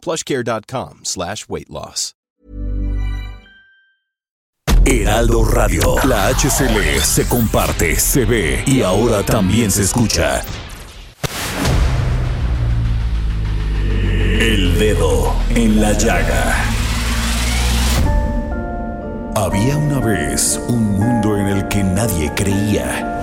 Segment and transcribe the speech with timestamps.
[0.00, 2.14] plushcare.com slash weight loss.
[4.84, 5.96] Heraldo Radio.
[6.04, 10.42] La HCL se comparte, se ve y ahora también se escucha.
[14.40, 16.64] El dedo en la llaga.
[19.36, 23.22] Había una vez un mundo en el que nadie creía.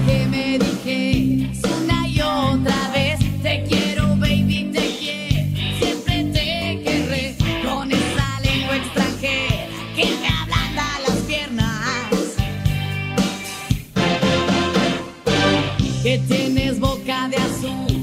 [16.01, 18.00] Que tienes boca de azúcar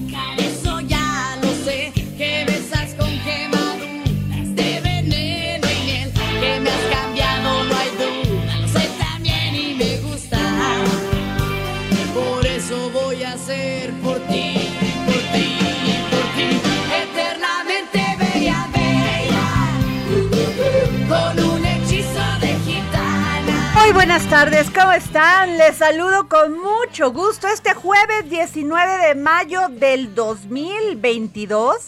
[23.89, 25.57] Muy buenas tardes, ¿cómo están?
[25.57, 31.87] Les saludo con mucho gusto este jueves 19 de mayo del 2022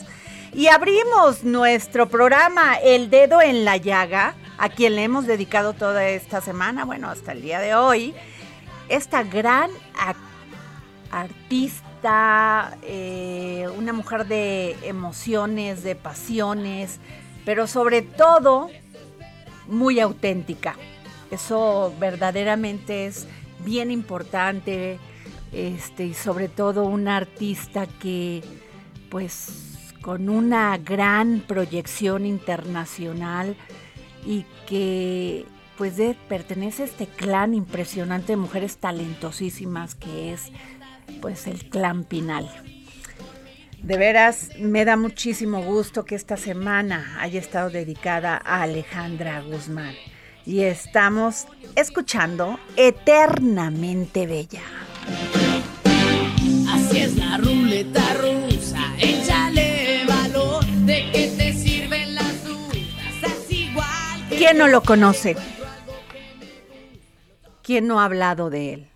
[0.54, 6.08] y abrimos nuestro programa El Dedo en la Llaga, a quien le hemos dedicado toda
[6.08, 8.14] esta semana, bueno, hasta el día de hoy,
[8.88, 9.70] esta gran
[11.10, 16.98] artista, eh, una mujer de emociones, de pasiones,
[17.44, 18.70] pero sobre todo
[19.66, 20.76] muy auténtica.
[21.30, 23.26] Eso verdaderamente es
[23.64, 24.98] bien importante,
[25.52, 28.42] este, y sobre todo una artista que,
[29.10, 33.56] pues, con una gran proyección internacional
[34.26, 35.44] y que,
[35.76, 35.94] pues,
[36.28, 40.50] pertenece a este clan impresionante de mujeres talentosísimas que es,
[41.20, 42.48] pues, el clan Pinal.
[43.82, 49.94] De veras, me da muchísimo gusto que esta semana haya estado dedicada a Alejandra Guzmán.
[50.50, 51.46] Y estamos
[51.76, 54.62] escuchando Eternamente Bella.
[56.68, 64.28] Así es la ruleta rusa, échale valor, de qué te sirven las dudas, haz igual
[64.28, 65.36] que ¿Quién no lo conoce?
[67.62, 68.90] ¿Quién no ha hablado de él?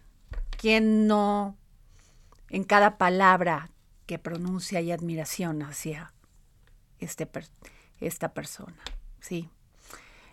[0.59, 1.57] ¿Quién no
[2.49, 3.71] en cada palabra
[4.07, 6.13] que pronuncia hay admiración hacia
[6.99, 7.47] este per-
[8.01, 8.83] esta persona?
[9.21, 9.49] Sí.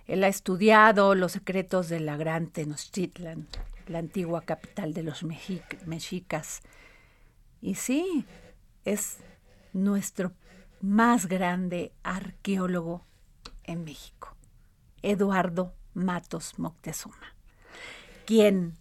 [0.08, 3.48] Él ha estudiado los secretos de la gran Tenochtitlan,
[3.88, 6.62] la antigua capital de los mexic- mexicas.
[7.62, 8.26] Y sí,
[8.86, 9.18] es
[9.74, 10.34] nuestro
[10.82, 13.06] más grande arqueólogo
[13.64, 14.36] en México,
[15.02, 17.36] Eduardo Matos Moctezuma,
[18.26, 18.78] quien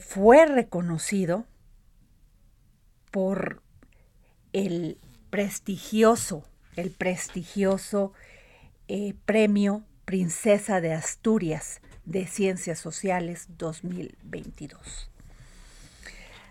[0.00, 1.46] fue reconocido
[3.10, 3.62] por
[4.52, 4.98] el
[5.30, 6.44] prestigioso,
[6.76, 8.12] el prestigioso
[8.92, 15.08] eh, premio Princesa de Asturias de Ciencias Sociales 2022.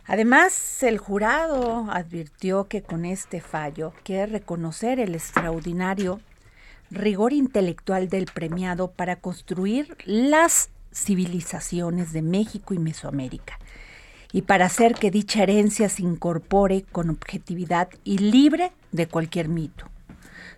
[0.06, 6.22] Además, el jurado advirtió que con este fallo quiere reconocer el extraordinario
[6.90, 13.60] rigor intelectual del premiado para construir las civilizaciones de México y Mesoamérica
[14.32, 19.90] y para hacer que dicha herencia se incorpore con objetividad y libre de cualquier mito.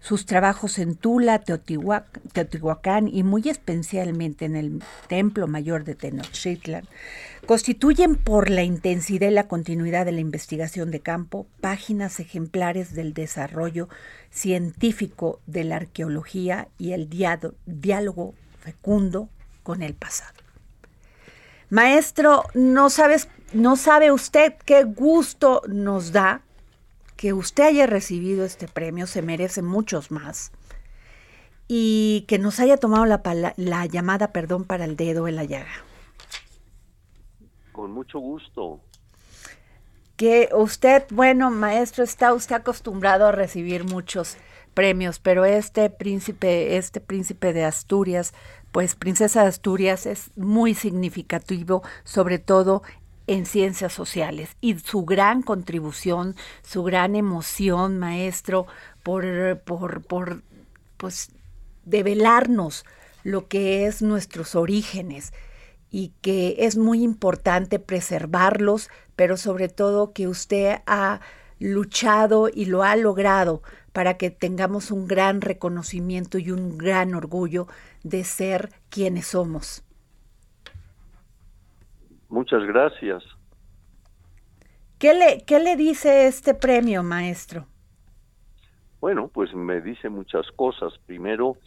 [0.01, 6.87] Sus trabajos en Tula, Teotihuac- Teotihuacán y muy especialmente en el Templo Mayor de Tenochtitlan
[7.45, 13.13] constituyen por la intensidad y la continuidad de la investigación de campo páginas ejemplares del
[13.13, 13.89] desarrollo
[14.31, 17.07] científico de la arqueología y el
[17.65, 19.29] diálogo fecundo
[19.61, 20.33] con el pasado.
[21.69, 22.87] Maestro, no
[23.53, 26.41] no sabe usted qué gusto nos da
[27.21, 30.51] que usted haya recibido este premio, se merece muchos más.
[31.67, 33.21] y que nos haya tomado la,
[33.55, 35.71] la llamada, perdón, para el dedo en la llaga.
[37.71, 38.81] Con mucho gusto.
[40.17, 44.35] Que usted, bueno, maestro, está usted acostumbrado a recibir muchos
[44.73, 48.33] premios, pero este príncipe, este príncipe de Asturias,
[48.71, 52.81] pues princesa de Asturias es muy significativo, sobre todo
[53.27, 58.67] en ciencias sociales y su gran contribución, su gran emoción, maestro,
[59.03, 60.43] por, por, por
[60.97, 61.31] pues
[61.85, 62.85] develarnos
[63.23, 65.33] lo que es nuestros orígenes
[65.89, 71.19] y que es muy importante preservarlos, pero sobre todo que usted ha
[71.59, 73.61] luchado y lo ha logrado
[73.93, 77.67] para que tengamos un gran reconocimiento y un gran orgullo
[78.03, 79.83] de ser quienes somos.
[82.31, 83.23] Muchas gracias.
[84.97, 87.65] ¿Qué le, qué le dice este premio, maestro?
[89.01, 90.93] Bueno, pues me dice muchas cosas.
[91.05, 91.57] Primero,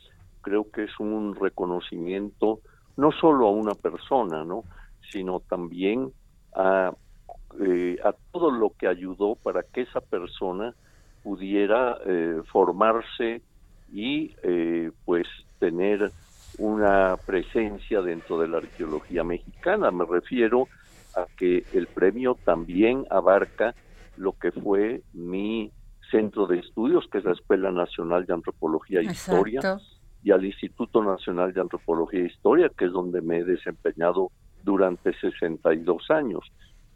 [0.40, 2.60] creo que es un reconocimiento
[2.96, 4.64] no solo a una persona, ¿no?
[5.10, 6.10] sino también
[6.54, 6.92] a,
[7.60, 10.74] eh, a todo lo que ayudó para que esa persona
[11.22, 13.42] pudiera eh, formarse
[13.92, 15.26] y eh, pues
[15.58, 16.10] tener
[16.58, 19.90] una presencia dentro de la arqueología mexicana.
[19.90, 20.68] Me refiero
[21.16, 23.74] a que el premio también abarca
[24.16, 25.72] lo que fue mi
[26.10, 29.60] centro de estudios, que es la Escuela Nacional de Antropología e Historia,
[30.22, 34.30] y al Instituto Nacional de Antropología e Historia, que es donde me he desempeñado
[34.62, 36.52] durante 62 años.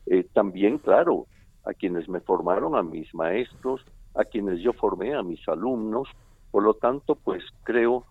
[0.06, 1.26] Eh, también, claro,
[1.64, 3.84] a quienes me formaron, a mis maestros,
[4.14, 6.08] a quienes yo formé, a mis alumnos.
[6.50, 8.05] Por lo tanto, pues creo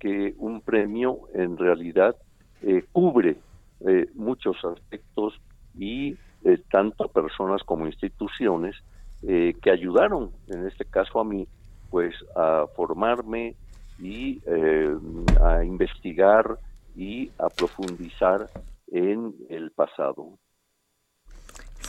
[0.00, 2.16] que un premio en realidad
[2.62, 3.36] eh, cubre
[3.86, 5.40] eh, muchos aspectos
[5.78, 6.16] y
[6.70, 8.74] tanto personas como instituciones
[9.20, 11.46] que ayudaron, en este caso a mí,
[11.90, 13.56] pues a formarme,
[14.00, 14.96] y eh,
[15.42, 16.58] a investigar
[16.96, 18.48] y a profundizar
[18.88, 20.38] en el pasado.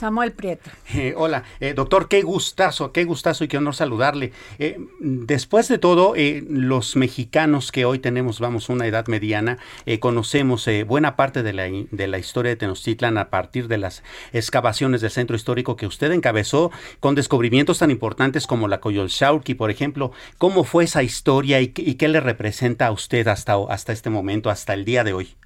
[0.02, 0.68] Samuel Prieto.
[0.94, 4.32] Eh, hola, eh, doctor, qué gustazo, qué gustazo y qué honor saludarle.
[4.58, 9.58] Eh, después de todo, los mexicanos que hoy tenemos, vamos, una edad mediana,
[10.00, 14.02] conocemos buena parte de la, de la historia de Tenochtitlan a partir de las
[14.32, 19.70] excavaciones del centro histórico que usted encabezó con descubrimientos tan importantes como la Coyolxauhqui, por
[19.70, 20.10] ejemplo.
[20.36, 24.50] ¿Cómo fue esa historia y, y qué le representa a usted hasta, hasta este momento,
[24.50, 25.36] hasta el día de hoy?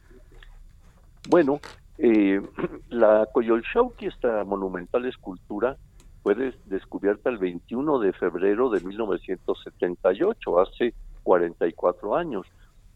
[1.28, 1.60] Bueno,
[1.98, 2.40] eh,
[2.90, 5.76] la Coyolxauhqui, esta monumental escultura,
[6.22, 6.34] fue
[6.64, 12.46] descubierta el 21 de febrero de 1978, hace 44 años,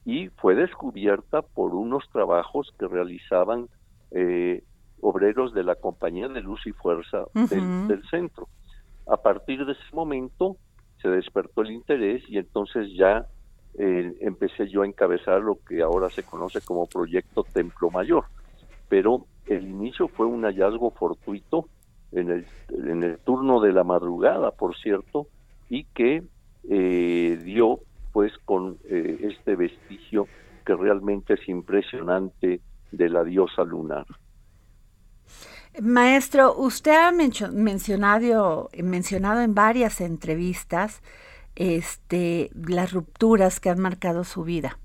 [0.04, 3.68] y fue descubierta por unos trabajos que realizaban
[4.10, 4.64] eh,
[5.00, 8.48] obreros de la Compañía de Luz y Fuerza del, centro.
[9.06, 10.56] A partir de ese momento
[11.00, 13.26] se despertó el interés y entonces ya
[13.78, 18.24] eh, empecé yo a encabezar lo que ahora se conoce como Proyecto Templo Mayor
[18.90, 21.68] pero el inicio fue un hallazgo fortuito
[22.12, 25.28] en el, turno de la madrugada, por cierto,
[25.70, 26.24] y que
[26.68, 27.78] eh, dio
[28.12, 30.26] pues con eh, este vestigio
[30.66, 32.60] que realmente es impresionante
[32.90, 34.06] de la diosa lunar.
[35.80, 41.00] Maestro, usted ha mencionado, mencionado en varias entrevistas
[41.54, 44.78] este, las rupturas que han marcado su vida.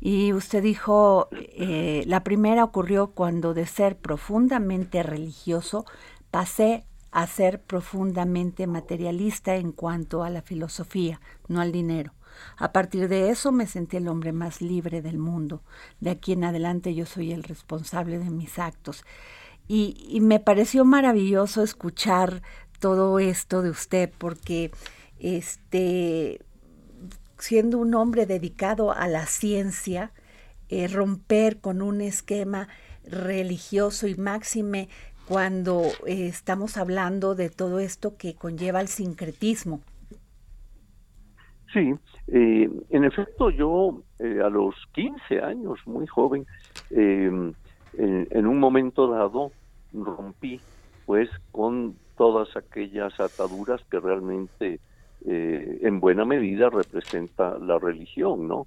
[0.00, 5.84] Y usted dijo, eh, la primera ocurrió cuando de ser profundamente religioso
[6.30, 12.14] pasé a ser profundamente materialista en cuanto a la filosofía, no al dinero.
[12.56, 15.62] A partir de eso me sentí el hombre más libre del mundo.
[15.98, 19.04] De aquí en adelante yo soy el responsable de mis actos.
[19.68, 22.42] Y, y me pareció maravilloso escuchar
[22.78, 24.70] todo esto de usted porque
[25.18, 26.40] este
[27.40, 30.12] siendo un hombre dedicado a la ciencia,
[30.68, 32.68] eh, romper con un esquema
[33.04, 34.88] religioso y máxime
[35.26, 39.80] cuando eh, estamos hablando de todo esto que conlleva el sincretismo.
[41.72, 41.94] Sí,
[42.28, 46.46] eh, en efecto yo a los 15 años, muy joven,
[46.90, 47.52] em,
[47.96, 49.52] en, en, un momento dado
[49.92, 50.60] rompí
[51.06, 54.80] pues con todas aquellas ataduras que realmente
[55.26, 58.66] eh, en buena medida representa la religión, ¿no?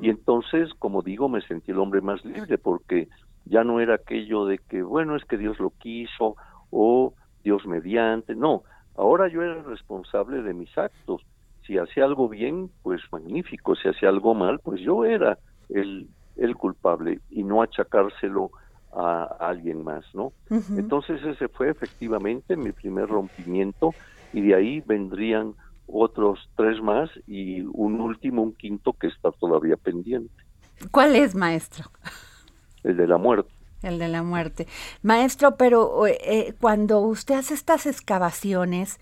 [0.00, 3.08] Y entonces, como digo, me sentí el hombre más libre porque
[3.44, 6.36] ya no era aquello de que, bueno, es que Dios lo quiso
[6.70, 8.62] o Dios mediante, no,
[8.96, 11.22] ahora yo era responsable de mis actos.
[11.66, 16.56] Si hacía algo bien, pues magnífico, si hacía algo mal, pues yo era el, el
[16.56, 18.50] culpable y no achacárselo
[18.92, 20.32] a, alguien más, ¿no?
[20.50, 23.94] Entonces ese fue efectivamente mi primer rompimiento
[24.32, 25.54] y de ahí vendrían
[25.92, 30.34] otros tres más y un último, un quinto que está todavía pendiente.
[30.90, 31.90] ¿Cuál es, maestro?
[32.82, 33.52] El de la muerte.
[33.82, 34.66] El de la muerte.
[35.02, 39.00] Maestro, pero eh, cuando usted hace estas excavaciones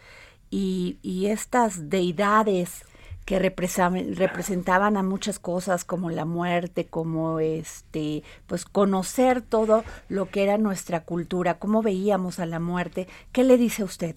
[0.51, 2.85] y, y estas deidades
[3.25, 10.43] que representaban a muchas cosas como la muerte, como este, pues conocer todo lo que
[10.43, 13.07] era nuestra cultura, cómo veíamos a la muerte.
[13.31, 14.17] ¿Qué le dice usted?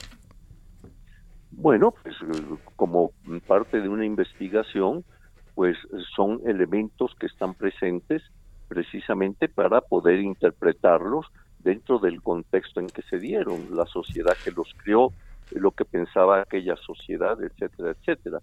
[1.57, 2.15] Bueno, pues
[2.75, 3.11] como
[3.47, 5.03] parte de una investigación,
[5.55, 5.77] pues
[6.15, 8.23] son elementos que están presentes
[8.67, 11.27] precisamente para poder interpretarlos
[11.59, 15.13] dentro del contexto en que se dieron, la sociedad que los creó,
[15.51, 18.39] lo que pensaba aquella sociedad, etcétera, etcétera.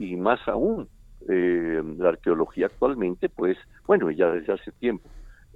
[0.00, 0.88] Y más aún,
[1.28, 5.08] eh, la arqueología actualmente, pues, bueno, ya desde hace tiempo,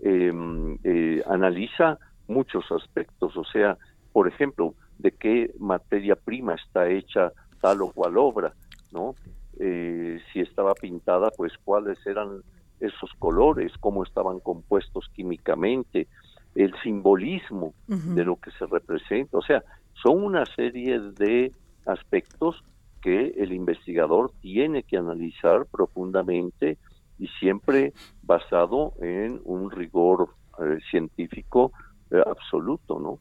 [0.02, 3.76] em, eh, analiza muchos aspectos, o sea,
[4.12, 8.54] por ejemplo, de qué materia prima está hecha tal o cual obra,
[8.92, 9.14] ¿no?
[9.58, 12.42] Eh, si estaba pintada, pues cuáles eran
[12.80, 16.08] esos colores, cómo estaban compuestos químicamente,
[16.54, 19.62] el simbolismo de lo que se representa, o sea,
[20.02, 21.52] son una serie de
[21.86, 22.62] aspectos
[23.00, 26.78] que el investigador tiene que analizar profundamente
[27.18, 27.92] y siempre
[28.22, 30.28] basado en un rigor
[30.58, 31.72] eh, científico
[32.10, 33.18] eh, absoluto, ¿no?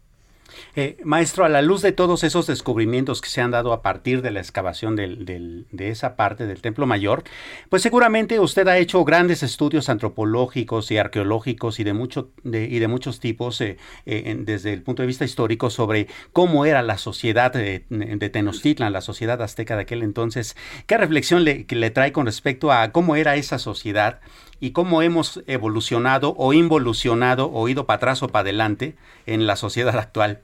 [0.75, 4.22] Eh, maestro, a la luz de todos esos descubrimientos que se han dado a partir
[4.22, 7.24] de la excavación de esa parte del Templo Mayor,
[7.70, 13.20] pues seguramente usted ha hecho grandes estudios antropológicos y arqueológicos y de, y de muchos
[13.20, 17.86] tipos eh, eh, desde el punto de vista histórico sobre cómo era la sociedad de,
[18.31, 20.55] Tenochtitlan, la sociedad azteca de aquel entonces.
[20.88, 24.20] ¿Qué reflexión le, le trae con respecto a cómo era esa sociedad
[24.62, 29.58] y cómo hemos evolucionado o involucionado o ido para atrás o para adelante en la
[29.58, 30.39] sociedad actual?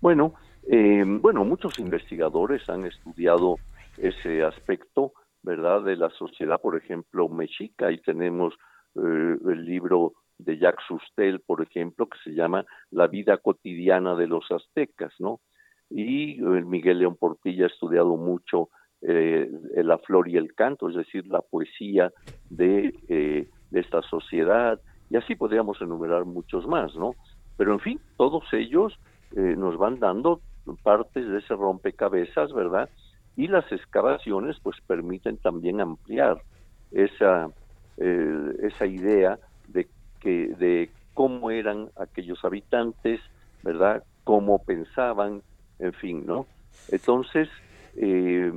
[0.00, 0.34] Bueno,
[0.68, 3.56] eh, bueno, muchos investigadores han estudiado
[3.96, 5.84] ese aspecto, ¿verdad?
[5.84, 7.86] De la sociedad, por ejemplo, mexica.
[7.86, 8.54] Ahí tenemos
[8.96, 14.26] eh, el libro de Jacques Sustel, por ejemplo, que se llama La vida cotidiana de
[14.26, 15.40] los aztecas, ¿no?
[15.90, 18.68] Y el Miguel León Portilla ha estudiado mucho
[19.02, 22.12] eh, la flor y el canto, es decir, la poesía
[22.50, 24.78] de, eh, de, esta sociedad,
[25.08, 27.14] y así podríamos enumerar muchos más, ¿no?
[27.56, 28.98] Pero en fin, todos ellos
[29.36, 30.42] eh, nos van dando
[30.82, 32.90] partes de ese rompecabezas, ¿verdad?
[33.36, 36.42] Y las excavaciones pues permiten también ampliar
[36.92, 37.48] esa,
[37.96, 39.38] esa idea
[39.68, 39.88] de,
[40.20, 43.20] que, de cómo eran aquellos habitantes,
[43.62, 44.04] ¿verdad?
[44.24, 45.42] Cómo pensaban,
[45.78, 46.46] en fin, ¿no?
[46.90, 47.48] Entonces,
[47.96, 48.52] eh,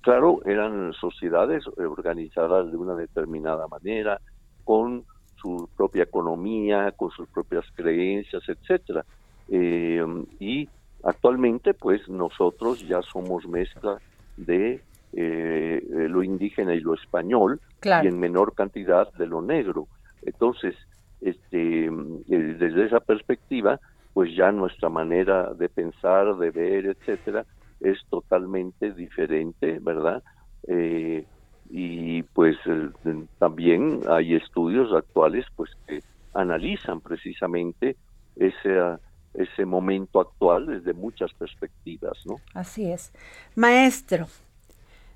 [0.00, 4.20] claro, eran sociedades organizadas de una determinada manera,
[4.64, 5.04] con
[5.40, 9.04] su propia economía, con sus propias creencias, etcétera.
[9.48, 10.04] Eh,
[10.38, 10.68] y
[11.02, 13.98] actualmente, pues nosotros ya somos mezcla
[14.36, 19.88] de eh, lo indígena y lo español, y en menor cantidad de lo negro.
[20.22, 20.76] Entonces,
[21.20, 21.90] este, eh,
[22.28, 23.80] desde esa perspectiva,
[24.12, 27.44] pues ya nuestra manera de pensar, de ver, etcétera,
[27.80, 30.22] es totalmente diferente, ¿verdad?
[30.66, 31.26] Eh,
[31.70, 32.56] y pues
[33.38, 36.00] también hay estudios actuales pues que
[36.34, 37.96] analizan precisamente
[38.36, 38.98] ese
[39.32, 42.40] ese momento actual desde muchas perspectivas, ¿no?
[42.52, 43.12] Así es.
[43.54, 44.26] Maestro,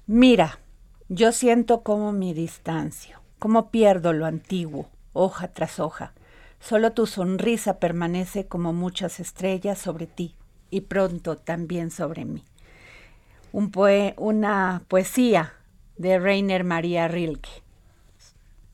[0.06, 0.60] mira,
[1.08, 6.14] yo siento como mi distancio, como pierdo lo antiguo, hoja tras hoja.
[6.60, 10.36] Solo tu sonrisa permanece como muchas estrellas sobre ti
[10.70, 12.44] y pronto también sobre mí
[13.54, 13.70] un
[14.16, 15.52] una poesía
[15.96, 17.62] de Rainer María Rilke.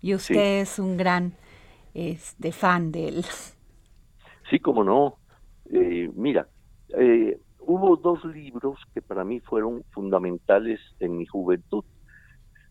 [0.01, 1.35] Y usted es un gran
[1.93, 3.25] este, fan de él.
[4.49, 5.19] Sí, como no.
[5.71, 6.49] Eh, mira,
[6.97, 11.85] eh, hubo dos libros que para mí fueron fundamentales en mi juventud.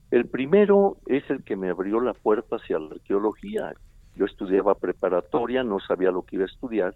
[0.10, 3.72] El primero es el que me abrió la puerta hacia la arqueología.
[4.16, 6.96] Yo estudiaba preparatoria, no sabía lo que iba a estudiar,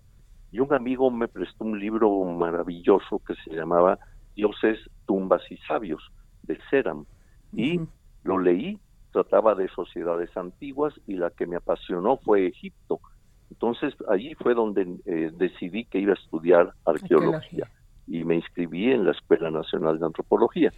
[0.51, 3.99] y un amigo me prestó un libro maravilloso que se llamaba
[4.35, 6.01] Dioses, tumbas y sabios
[6.43, 7.05] de Seram.
[7.53, 7.79] Y
[8.23, 8.79] lo leí,
[9.11, 12.99] trataba de sociedades antiguas y la que me apasionó fue Egipto.
[13.51, 17.69] Entonces allí fue donde eh, decidí que iba a estudiar arqueología,
[18.07, 20.73] y me inscribí en la Escuela Nacional de Antropología.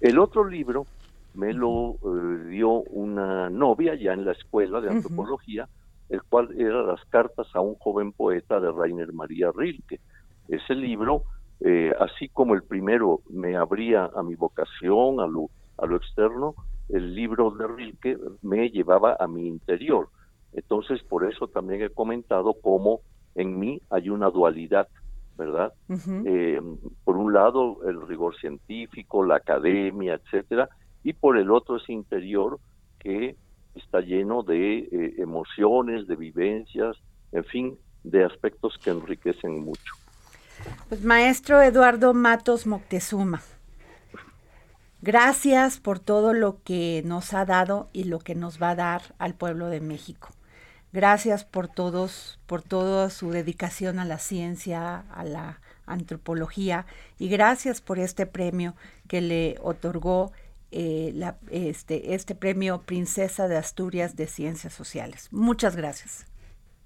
[0.00, 0.86] El otro libro
[1.34, 5.68] me lo eh, dio una novia ya en la Escuela de Antropología,
[6.08, 10.00] el cual era Las cartas a un joven poeta de Rainer María Rilke.
[10.48, 11.24] Ese libro
[11.64, 16.54] eh, así como el primero me abría a mi vocación, a lo, a lo externo,
[16.88, 20.08] el libro de Rilke me llevaba a mi interior.
[20.52, 23.00] Entonces, por eso también he comentado cómo
[23.34, 24.86] en mí hay una dualidad
[25.36, 25.72] ¿verdad?
[26.26, 26.60] Eh,
[27.04, 30.68] por un lado, el rigor científico, la academia, etcétera,
[31.02, 32.58] y por el otro ese interior
[32.98, 33.36] que
[33.74, 36.96] está lleno de eh, emociones, de vivencias,
[37.32, 39.94] en fin, de aspectos que enriquecen mucho.
[40.88, 43.42] Pues maestro Eduardo Matos Moctezuma,
[45.02, 49.02] gracias por todo lo que nos ha dado y lo que nos va a dar
[49.18, 50.30] al pueblo de México.
[50.92, 56.86] Gracias por todos, por toda su dedicación a la ciencia, a la antropología
[57.18, 58.74] y gracias por este premio
[59.08, 60.32] que le otorgó
[60.70, 65.28] eh, la, este, este premio Princesa de Asturias de Ciencias Sociales.
[65.30, 66.26] Muchas gracias.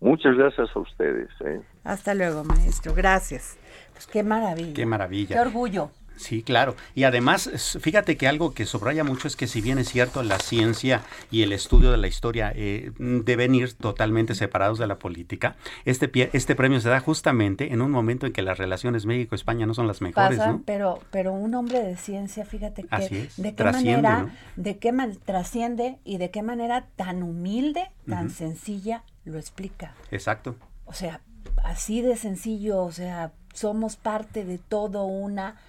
[0.00, 1.28] Muchas gracias a ustedes.
[1.44, 1.60] ¿eh?
[1.84, 2.94] Hasta luego, maestro.
[2.94, 3.58] Gracias.
[3.92, 4.74] Pues qué maravilla.
[4.74, 5.36] Qué maravilla.
[5.36, 5.90] Qué orgullo.
[6.18, 6.74] Sí, claro.
[6.94, 10.38] Y además, fíjate que algo que subraya mucho es que si bien es cierto, la
[10.38, 15.54] ciencia y el estudio de la historia eh, deben ir totalmente separados de la política,
[15.84, 19.74] este, este premio se da justamente en un momento en que las relaciones México-España no
[19.74, 20.38] son las mejores.
[20.38, 20.62] ¿no?
[20.66, 24.26] pero, pero un hombre de ciencia, fíjate que de qué manera,
[24.56, 29.94] de qué man, trasciende y de qué manera tan humilde, tan sencilla lo explica.
[30.10, 30.56] Exacto.
[30.86, 31.20] O sea,
[31.64, 35.60] así de sencillo, o sea, somos parte de todo una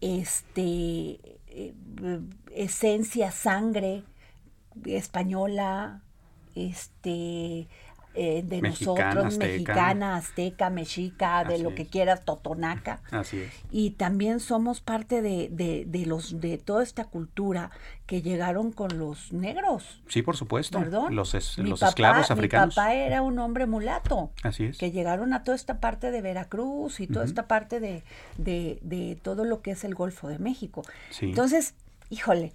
[0.00, 1.74] este, eh,
[2.54, 4.02] esencia, sangre
[4.84, 6.02] española,
[6.54, 7.68] este,
[8.14, 13.00] eh, de nosotros, mexicana, azteca, mexica, de lo que quieras, totonaca.
[13.10, 13.52] Así es.
[13.70, 17.70] Y también somos parte de, de, los de toda esta cultura
[18.06, 20.02] que llegaron con los negros.
[20.08, 20.78] Sí, por supuesto.
[20.78, 21.14] Perdón.
[21.16, 22.68] Los, los esclavos africanos.
[22.68, 24.30] Mi papá era un hombre mulato.
[24.42, 24.76] Así es.
[24.76, 28.02] Que llegaron a toda esta parte de Veracruz y toda esta parte de,
[28.36, 30.82] de, todo lo que es el Golfo de México.
[31.20, 31.74] Entonces,
[32.10, 32.52] híjole,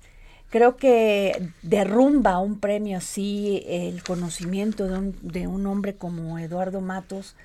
[0.49, 6.81] creo que derrumba un premio así el conocimiento de un, de un hombre como Eduardo
[6.81, 7.35] Matos,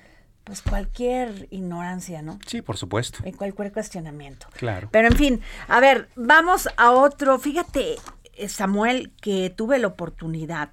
[0.43, 2.39] pues cualquier ignorancia, ¿no?
[2.45, 3.19] Sí, por supuesto.
[3.23, 4.47] En cualquier cuestionamiento.
[4.53, 4.89] Claro.
[4.91, 7.39] Pero en fin, a ver, vamos a otro.
[7.39, 7.95] Fíjate,
[8.33, 10.69] eh, Samuel, que tuve la oportunidad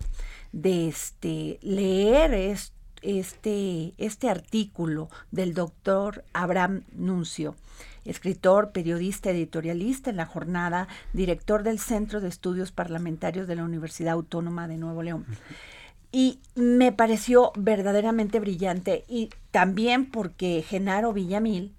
[0.53, 2.35] de este, leer
[3.03, 7.55] este, este artículo del doctor Abraham Nuncio
[8.05, 14.15] escritor, periodista, editorialista en la jornada, director del Centro de Estudios Parlamentarios de la Universidad
[14.15, 15.27] Autónoma de Nuevo León.
[16.13, 21.73] Y me pareció verdaderamente brillante y también porque Genaro Villamil,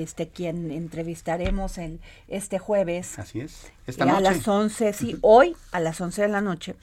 [0.00, 3.18] este quien entrevistaremos en este jueves.
[3.18, 3.70] Así es.
[3.86, 6.74] Esta A las 11, sí, hoy a las 11 de la noche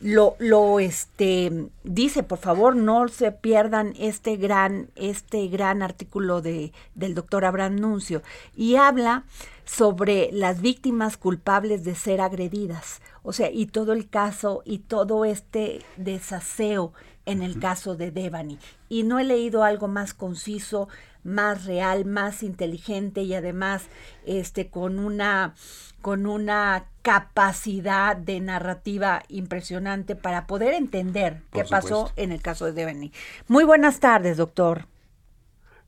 [0.00, 6.72] lo, lo este, dice, por favor, no se pierdan este gran, este gran artículo de,
[6.94, 8.22] del doctor Abraham Nuncio
[8.56, 9.24] y habla
[9.66, 13.02] sobre las víctimas culpables de ser agredidas.
[13.22, 16.92] O sea, y todo el caso y todo este desaseo
[17.30, 18.58] en el caso de Devani.
[18.88, 20.88] Y no he leído algo más conciso,
[21.22, 23.88] más real, más inteligente y además
[24.26, 25.54] este con una
[26.00, 32.72] con una capacidad de narrativa impresionante para poder entender qué pasó en el caso de
[32.72, 33.12] Devani.
[33.48, 34.86] Muy buenas tardes, doctor.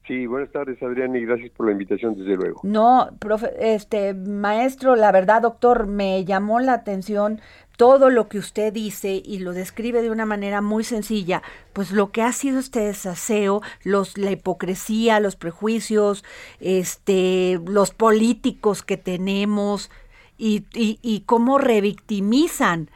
[0.07, 2.61] Sí, buenas tardes, Adrián, y gracias por la invitación, desde luego.
[2.65, 3.09] No,
[3.61, 7.41] este maestro, la verdad, doctor, me llamó la atención
[7.83, 11.43] todo lo que usted dice y lo describe de una manera muy sencilla,
[11.73, 16.25] pues lo que ha sido este desaseo, los, la hipocresía, los prejuicios,
[16.61, 19.91] este, los políticos que tenemos
[20.39, 22.89] y, cómo revictimizan,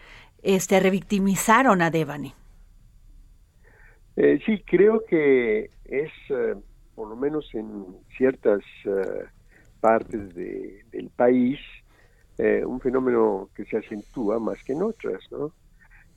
[0.44, 2.32] este, revictimizaron a Devani.
[4.14, 6.54] Eh, sí, creo que es, eh,
[6.94, 9.24] por lo menos en ciertas eh,
[9.80, 11.58] partes de, del país,
[12.38, 15.52] eh, un fenómeno que se acentúa más que en otras, ¿no?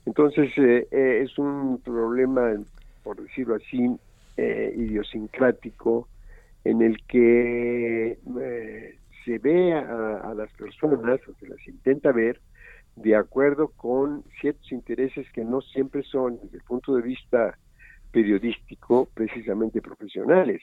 [0.04, 2.52] Entonces eh, eh, es un problema,
[3.02, 3.96] por decirlo así,
[4.36, 6.08] idiosincrático
[6.64, 8.18] en el que
[9.24, 12.40] se ve a, las personas, o se las intenta ver,
[12.96, 17.58] de acuerdo con ciertos intereses que no siempre son, desde el punto de vista
[18.12, 20.62] periodístico, precisamente profesionales.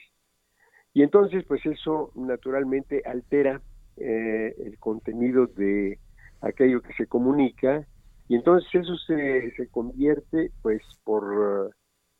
[0.92, 3.60] Y entonces, pues eso naturalmente altera
[4.00, 5.98] eh, el contenido de
[6.40, 7.86] aquello que se comunica
[8.28, 11.72] y entonces eso se, se convierte pues por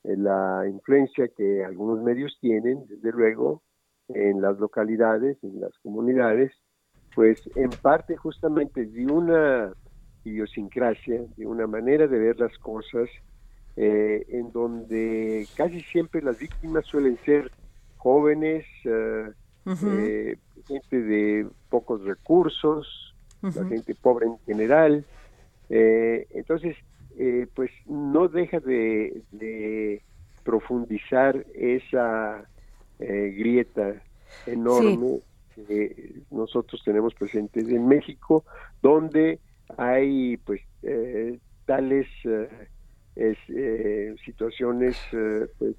[0.04, 3.62] eh, la influencia que algunos medios tienen desde luego
[4.08, 6.52] en las localidades en las comunidades
[7.14, 9.72] pues en parte justamente de una
[10.24, 13.08] idiosincrasia de una manera de ver las cosas
[13.76, 17.50] eh, en donde casi siempre las víctimas suelen ser
[17.96, 18.64] jóvenes
[19.87, 25.04] eh, gente de pocos recursos, la gente pobre en general.
[25.70, 26.76] Eh, entonces,
[27.18, 30.02] eh, pues no deja de,
[30.44, 32.48] profundizar esa
[33.00, 34.02] eh, grieta
[34.46, 35.20] enorme
[35.54, 38.44] que nosotros tenemos presentes en México,
[38.81, 39.40] donde
[39.76, 41.38] hay pues eh,
[43.18, 44.96] tales eh, situaciones
[45.59, 45.74] pues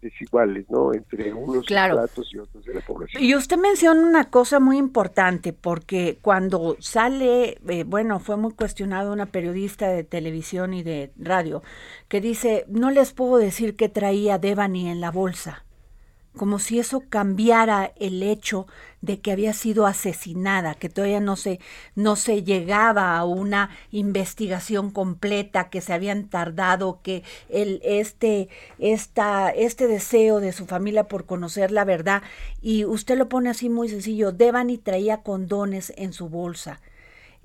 [0.00, 0.94] desiguales, ¿no?
[0.94, 3.22] Entre unos estratos y otros de la población.
[3.22, 9.26] Y usted menciona una cosa muy importante, porque cuando sale, bueno, fue muy cuestionado una
[9.26, 11.62] periodista de televisión y de radio,
[12.08, 15.63] que dice, no les puedo decir qué traía Devani en la bolsa
[16.36, 18.66] como si eso cambiara el hecho
[19.00, 21.60] de que había sido asesinada, que todavía no se,
[21.94, 29.50] no se llegaba a una investigación completa, que se habían tardado, que el, este, esta,
[29.50, 32.22] este deseo de su familia por conocer la verdad,
[32.62, 36.80] y usted lo pone así muy sencillo, Devani traía condones en su bolsa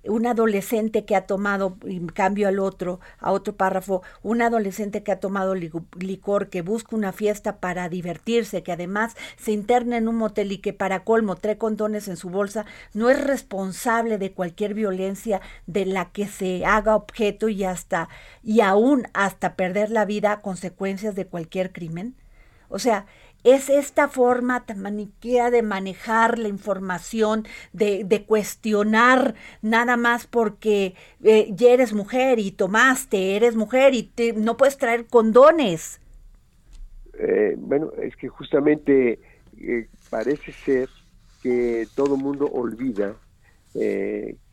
[0.03, 1.77] un adolescente que ha tomado,
[2.13, 7.11] cambio al otro, a otro párrafo, un adolescente que ha tomado licor, que busca una
[7.11, 11.57] fiesta para divertirse, que además se interna en un motel y que para colmo trae
[11.57, 16.95] condones en su bolsa, no es responsable de cualquier violencia de la que se haga
[16.95, 18.09] objeto y hasta,
[18.43, 22.15] y aún hasta perder la vida a consecuencias de cualquier crimen.
[22.69, 23.07] O sea,
[23.43, 31.49] es esta forma tan maniquea de manejar la información, de, cuestionar nada más porque eh,
[31.51, 36.01] ya eres mujer y tomaste, eres mujer y no puedes traer condones.
[37.17, 39.19] Eh, bueno, es que justamente
[39.57, 40.89] eh, parece ser
[41.41, 43.15] que todo mundo olvida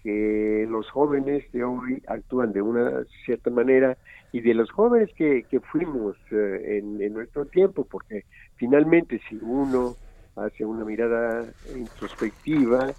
[0.07, 3.99] que los jóvenes de hoy actúan de una cierta manera
[4.31, 8.23] y de los jóvenes que, que fuimos en, en, nuestro tiempo, porque
[8.57, 9.95] Finalmente, si uno
[10.35, 12.93] hace una mirada introspectiva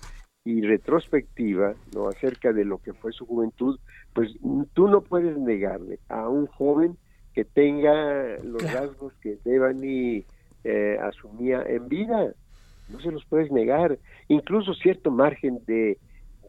[0.44, 2.08] y retrospectiva ¿no?
[2.08, 3.80] acerca de lo que fue su juventud,
[4.14, 4.32] pues
[4.74, 6.98] tú no puedes negarle a un joven
[7.34, 10.26] que tenga los rasgos que Devani
[10.64, 12.34] eh, asumía en vida.
[12.90, 13.98] No se los puedes negar.
[14.28, 15.98] Incluso cierto margen de,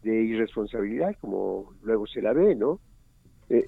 [0.03, 2.79] irresponsabilidad, como luego se la ve, ¿no?
[3.49, 3.65] Eh,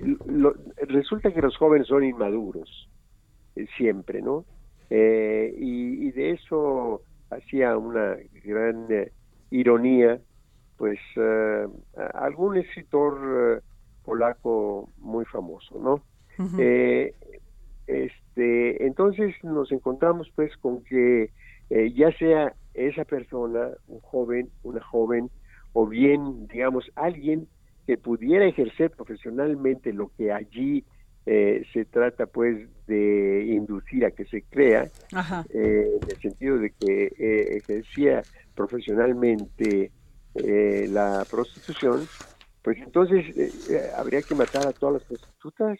[0.88, 2.88] resulta que los jóvenes son inmaduros,
[3.56, 4.46] eh, siempre, ¿no?
[4.90, 8.88] Eh, y, de eso hacía una gran
[9.50, 10.20] ironía,
[10.78, 11.00] pues
[12.14, 13.64] algún escritor
[14.04, 16.04] polaco muy famoso, ¿no?
[17.88, 21.32] este, entonces nos encontramos pues con que
[21.70, 25.30] ya sea esa persona, un joven, una joven,
[25.74, 27.48] o bien, digamos, alguien
[27.86, 30.86] que pudiera ejercer profesionalmente lo que allí
[31.26, 34.92] eh, se trata pues de inducir a que se crea,
[35.54, 39.92] eh, en el sentido de que eh, ejercía profesionalmente
[40.34, 42.10] la prostitución,
[42.64, 43.26] pues entonces
[43.98, 45.78] habría que matar a todas las prostitutas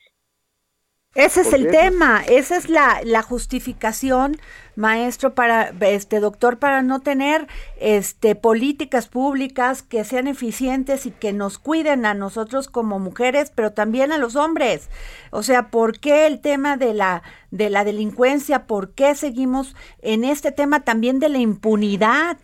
[1.14, 4.38] ese es el tema, esa es la, la, justificación,
[4.78, 7.48] maestro, para este doctor, para no tener
[7.82, 13.74] este políticas públicas que sean eficientes y que nos cuiden a nosotros como mujeres, pero
[13.74, 14.90] también a los hombres.
[15.32, 18.66] O sea, ¿por qué el tema de la de la delincuencia?
[18.66, 22.38] ¿Por qué seguimos en este tema también de la impunidad?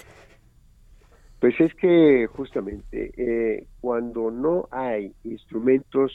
[1.39, 6.11] Pues es que justamente eh, cuando no hay instrumentos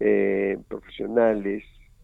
[0.00, 1.62] eh, profesionales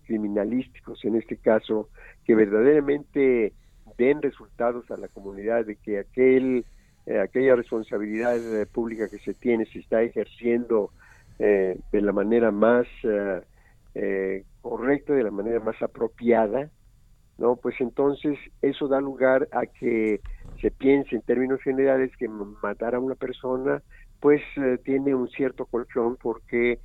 [0.08, 1.90] criminalísticos en este caso
[2.24, 3.52] que verdaderamente
[3.98, 6.64] den resultados a la comunidad de que aquel
[7.06, 10.90] eh, aquella responsabilidad eh, pública que se tiene se está ejerciendo
[11.38, 12.86] eh, de la manera más
[14.60, 16.70] correcta de la manera más apropiada
[17.36, 20.20] no pues entonces eso da lugar a que
[20.60, 23.82] se piense en términos generales que matar a una persona
[24.20, 24.40] pues
[24.84, 26.78] tiene un cierto colchón porque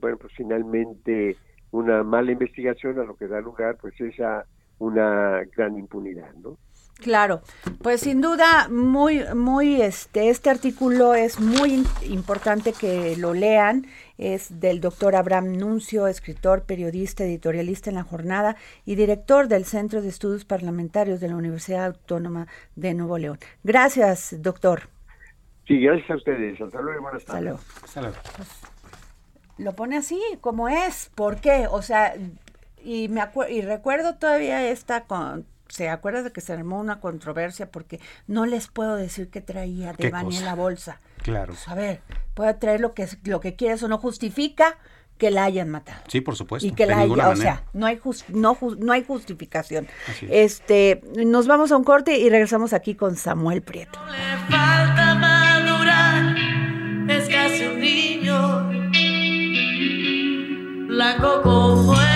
[0.00, 1.36] bueno pues finalmente
[1.76, 4.44] una mala investigación a lo que da lugar pues es a
[4.78, 6.56] una gran impunidad, ¿no?
[7.02, 7.42] Claro,
[7.82, 13.84] pues sin duda muy muy este este artículo es muy importante que lo lean,
[14.16, 20.00] es del doctor Abraham Nuncio, escritor, periodista, editorialista en la jornada y director del Centro
[20.00, 23.38] de Estudios Parlamentarios de la Universidad Autónoma de Nuevo León.
[23.62, 24.88] Gracias, doctor.
[25.66, 26.58] Sí, gracias a ustedes.
[26.58, 27.54] Hasta luego y buenas tardes.
[27.84, 28.16] Hasta luego
[29.58, 31.10] lo pone así, como es.
[31.14, 31.66] ¿Por qué?
[31.70, 32.14] O sea,
[32.82, 37.70] y me y recuerdo todavía esta con se acuerda de que se armó una controversia
[37.70, 41.00] porque no les puedo decir que traía de en la bolsa.
[41.22, 41.54] Claro.
[41.54, 42.00] Pues, a ver,
[42.34, 44.78] puede traer lo que lo que quiere, eso no justifica
[45.18, 46.02] que la hayan matado.
[46.08, 46.66] Sí, por supuesto.
[46.66, 49.88] Y que la haya, o sea, no hay no, no hay justificación.
[50.28, 53.98] Este, nos vamos a un corte y regresamos aquí con Samuel Prieto.
[53.98, 55.35] No le falta madurar,
[60.96, 62.15] blanco como él.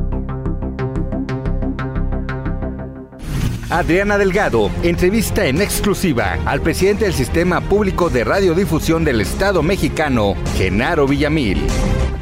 [3.71, 10.35] Adriana Delgado entrevista en exclusiva al presidente del Sistema Público de Radiodifusión del Estado mexicano,
[10.57, 11.65] Genaro Villamil.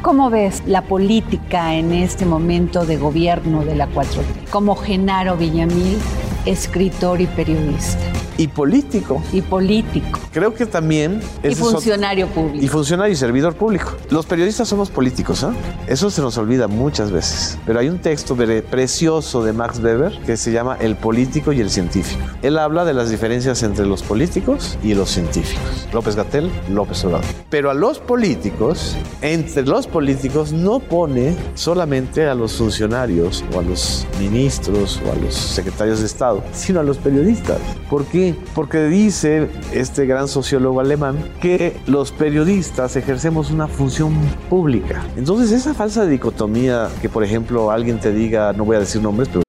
[0.00, 4.48] ¿Cómo ves la política en este momento de gobierno de la 4T?
[4.50, 5.98] Como Genaro Villamil,
[6.46, 7.98] escritor y periodista.
[8.38, 9.22] Y político.
[9.32, 10.18] Y político.
[10.32, 11.20] Creo que también...
[11.42, 12.64] Y otro- funcionario público.
[12.64, 13.92] Y funcionario y servidor público.
[14.08, 15.52] Los periodistas somos políticos, ¿ah?
[15.86, 17.58] Eso se nos olvida muchas veces.
[17.66, 21.60] Pero hay un texto pre- precioso de Max Weber que se llama El político y
[21.60, 22.22] el científico.
[22.40, 25.86] Él habla de las diferencias entre los políticos y los científicos.
[25.92, 27.26] López Gatel, López Obrador.
[27.50, 33.62] Pero a los políticos, entre los políticos, no pone solamente a los funcionarios o a
[33.62, 37.58] los ministros o a los secretarios de Estado, sino a los periodistas.
[37.88, 38.34] ¿Por qué?
[38.54, 44.14] Porque dice este gran sociólogo alemán que los periodistas ejercemos una función
[44.48, 45.04] pública.
[45.16, 49.28] Entonces esa falsa dicotomía que por ejemplo alguien te diga, no voy a decir nombres,
[49.28, 49.42] pero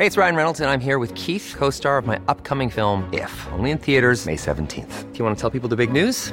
[0.00, 3.04] Hey, it's Ryan Reynolds, and I'm here with Keith, co star of my upcoming film,
[3.12, 5.12] If, only in theaters, May 17th.
[5.12, 6.32] Do you want to tell people the big news?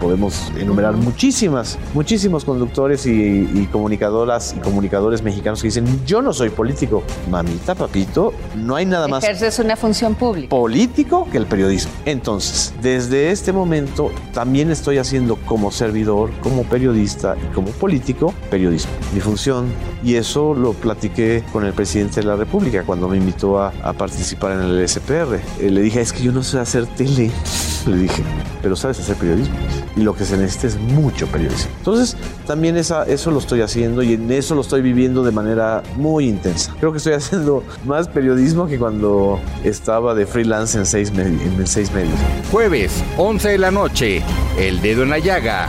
[0.00, 6.32] Podemos enumerar muchísimas, muchísimos conductores y, y comunicadoras y comunicadores mexicanos que dicen, yo no
[6.32, 7.02] soy político.
[7.30, 10.48] Mamita, papito, no hay nada más Ejerces una función pública.
[10.50, 11.90] político que el periodismo.
[12.04, 18.92] Entonces, desde este momento también estoy haciendo como servidor, como periodista y como político, periodismo.
[19.14, 19.66] Mi función,
[20.04, 23.92] y eso lo platiqué con el presidente de la República cuando me invitó a, a
[23.92, 25.40] participar en el SPR.
[25.60, 27.30] Eh, le dije, es que yo no sé hacer tele.
[27.86, 28.22] Le dije,
[28.60, 29.54] pero sabes hacer periodismo.
[29.96, 31.70] Y lo que se necesita es mucho periodismo.
[31.78, 35.82] Entonces, también esa, eso lo estoy haciendo y en eso lo estoy viviendo de manera
[35.96, 36.74] muy intensa.
[36.78, 41.66] Creo que estoy haciendo más periodismo que cuando estaba de freelance en seis, medi- en
[41.66, 42.14] seis medios.
[42.52, 44.22] Jueves, 11 de la noche,
[44.58, 45.68] El Dedo en la Llaga,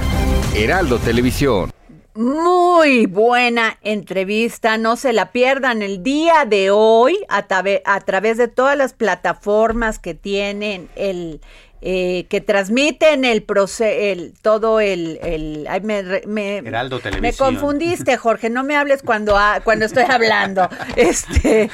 [0.55, 1.71] Heraldo Televisión.
[2.15, 8.75] Muy buena entrevista, no se la pierdan el día de hoy a través de todas
[8.75, 11.39] las plataformas que tienen el
[11.81, 17.53] eh, que transmiten el proce el todo el, el ay, me, me- Heraldo me Televisión.
[17.55, 21.69] confundiste Jorge no me hables cuando cuando estoy hablando este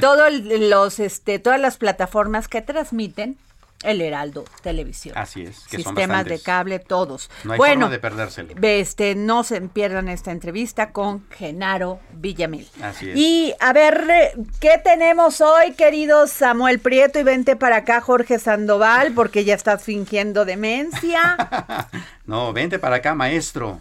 [0.00, 3.36] todo los este todas las plataformas que transmiten
[3.84, 7.90] el Heraldo Televisión Así es, que son sistemas de cable todos No hay bueno forma
[7.90, 8.54] de perdérselo.
[8.62, 12.68] este, no se pierdan esta entrevista con Genaro Villamil.
[12.82, 13.16] Así es.
[13.16, 17.18] Y a ver, eh, ¿qué tenemos hoy, querido Samuel Prieto?
[17.18, 21.36] Y vente para acá, Jorge Sandoval, porque ya estás fingiendo demencia.
[22.26, 23.80] No, vente para acá, maestro.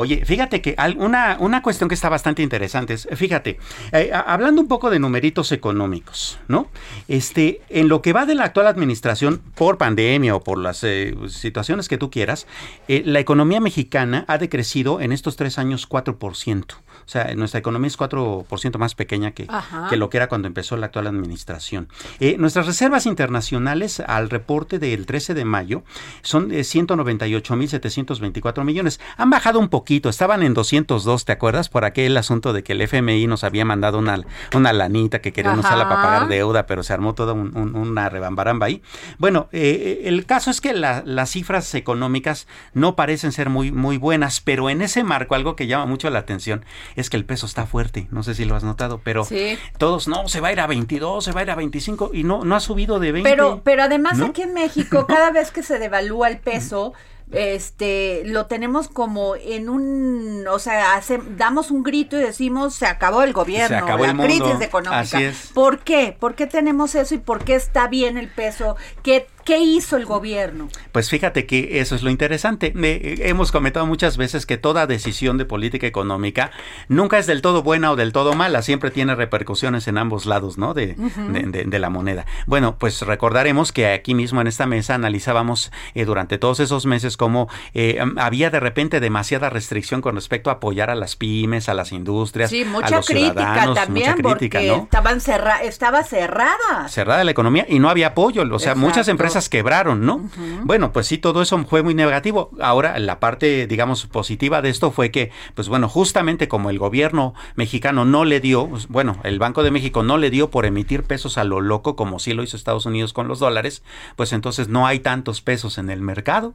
[0.00, 3.58] Oye, fíjate que una, una cuestión que está bastante interesante es, fíjate,
[3.90, 6.68] eh, hablando un poco de numeritos económicos, ¿no?
[7.08, 11.16] Este, en lo que va de la actual administración, por pandemia o por las eh,
[11.26, 12.46] situaciones que tú quieras,
[12.86, 16.64] eh, la economía mexicana ha decrecido en estos tres años 4%.
[17.08, 19.46] O sea, nuestra economía es 4% más pequeña que,
[19.88, 21.88] que lo que era cuando empezó la actual administración.
[22.20, 25.84] Eh, nuestras reservas internacionales al reporte del 13 de mayo
[26.20, 29.00] son eh, 198.724 millones.
[29.16, 31.68] Han bajado un poquito, estaban en 202, ¿te acuerdas?
[31.68, 34.20] Por aquel asunto de que el FMI nos había mandado una,
[34.54, 38.08] una lanita que querían usarla para pagar deuda, pero se armó toda un- un- una
[38.08, 38.82] rebambaramba ahí.
[39.18, 43.96] Bueno, eh, el caso es que la- las cifras económicas no parecen ser muy, muy
[43.96, 46.64] buenas, pero en ese marco algo que llama mucho la atención
[46.98, 49.58] es que el peso está fuerte, no sé si lo has notado, pero Sí.
[49.78, 52.24] todos, no, se va a ir a 22, se va a ir a 25 y
[52.24, 53.28] no, no ha subido de 20.
[53.30, 54.26] Pero, pero además ¿no?
[54.26, 56.92] aquí en México, cada vez que se devalúa el peso,
[57.30, 62.86] este, lo tenemos como en un, o sea, hace- damos un grito y decimos se
[62.86, 64.34] acabó el gobierno, Se acabó la el mundo.
[64.44, 65.00] crisis económica.
[65.00, 65.50] Así es.
[65.54, 66.16] ¿Por qué?
[66.18, 68.76] ¿Por qué tenemos eso y por qué está bien el peso?
[69.02, 70.68] ¿Qué, qué hizo el gobierno?
[70.92, 72.72] Pues fíjate que eso es lo interesante.
[72.76, 76.50] Eh, hemos comentado muchas veces que toda decisión de política económica
[76.88, 80.58] nunca es del todo buena o del todo mala, siempre tiene repercusiones en ambos lados,
[80.58, 80.74] ¿no?
[80.74, 82.26] De, de- de- de la moneda.
[82.46, 87.16] Bueno, pues recordaremos que aquí mismo en esta mesa analizábamos eh, durante todos esos meses
[87.16, 91.74] cómo eh, había de repente demasiada restricción con respecto a apoyar a las pymes, a
[91.74, 94.82] las industrias, Sí, a mucha los crítica ciudadanos, también mucha crítica, porque ¿no?
[94.84, 96.86] estaban cerra estaba cerrada.
[96.88, 99.12] cerrada la economía y no había apoyo, o sea, muchas Exacto.
[99.38, 100.28] Empresas quebraron, ¿no?
[100.64, 102.50] Bueno, pues sí, todo eso fue muy negativo.
[102.60, 107.34] Ahora, la parte, digamos, positiva de esto fue que, pues bueno, justamente como el gobierno
[107.54, 111.04] mexicano no le dio, pues, bueno, el Banco de México no le dio por emitir
[111.04, 113.82] pesos a lo loco, como sí lo hizo Estados Unidos con los dólares,
[114.16, 116.54] pues entonces no hay tantos pesos en el mercado,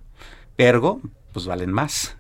[0.58, 1.00] ergo,
[1.32, 2.18] pues valen más.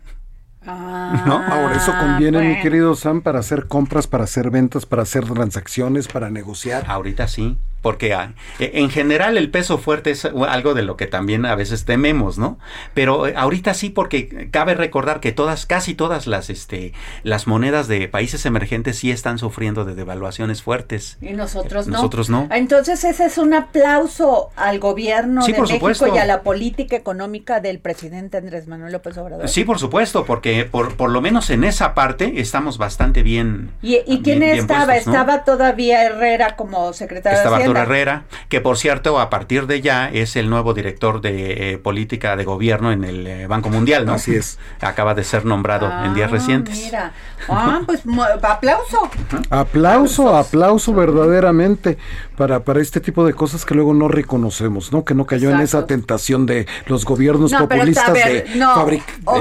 [0.66, 1.44] ¿No?
[1.46, 6.08] Ahora, eso conviene, mi querido Sam, para hacer compras, para hacer ventas, para hacer transacciones,
[6.08, 6.86] para negociar.
[6.88, 11.06] Ahorita sí, porque ah, eh, en general el peso fuerte es algo de lo que
[11.06, 12.58] también a veces tememos, ¿no?
[12.96, 17.88] Pero eh, ahorita sí, porque cabe recordar que todas, casi todas las, este, las monedas
[17.88, 21.18] de países emergentes sí están sufriendo de devaluaciones fuertes.
[21.22, 21.94] Y nosotros no.
[21.98, 22.48] Nosotros no.
[22.52, 26.16] Entonces ese es un aplauso al gobierno Sí, de por México supuesto.
[26.16, 29.48] y a la política económica del presidente Andrés Manuel López Obrador.
[29.50, 33.72] Sí, por supuesto, porque por, por lo menos en esa parte estamos bastante bien.
[33.82, 34.86] ¿Y, y quién bien- bien estaba?
[34.86, 35.14] puestos, ¿no?
[35.20, 40.10] Estaba todavía Herrera como secretario Estaba de Herrera, que por cierto, a partir de ya
[40.10, 44.14] es el nuevo director de eh, política de gobierno en el eh, Banco Mundial, ¿no?
[44.14, 44.60] Así es.
[44.82, 46.80] Acaba de ser nombrado en días Ah, recientes.
[46.86, 47.14] Mira.
[47.50, 48.02] Ah, pues
[48.42, 49.10] aplauso.
[49.50, 51.98] Aplauso, aplauso verdaderamente
[52.38, 55.04] para, para este tipo de cosas que luego no reconocemos, ¿no?
[55.04, 58.88] Que no cayó en esa tentación de los gobiernos No, populistas ver, de no,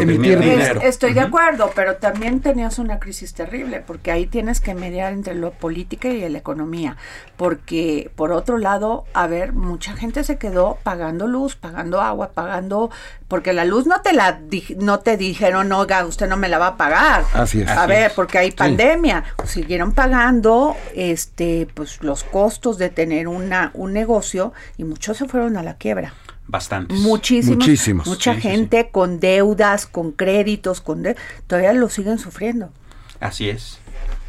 [0.01, 0.81] emitir es- dinero.
[0.83, 5.35] Estoy de acuerdo, pero también tenías una crisis terrible, porque ahí tienes que mediar entre
[5.35, 6.97] lo política y la economía,
[7.37, 12.89] porque por otro lado, a ver, mucha gente se quedó pagando luz, pagando agua, pagando,
[13.27, 16.59] porque la luz no te la di- no te dijeron, oiga, usted no me la
[16.59, 17.25] va a pagar.
[17.35, 17.69] Así es.
[17.69, 18.13] A Así ver, es.
[18.13, 18.57] porque hay Sí.
[18.57, 25.27] pandemia, siguieron pagando, este, pues los costos de tener una un negocio y muchos se
[25.27, 26.15] fueron a la quiebra.
[26.47, 26.97] Bastantes.
[27.01, 27.57] Muchísimos.
[27.57, 28.07] Muchísimos.
[28.07, 31.17] Mucha Sí, sí, gente con deudas, con créditos, con de-
[31.49, 32.71] todavía lo siguen sufriendo.
[33.19, 33.81] Así es.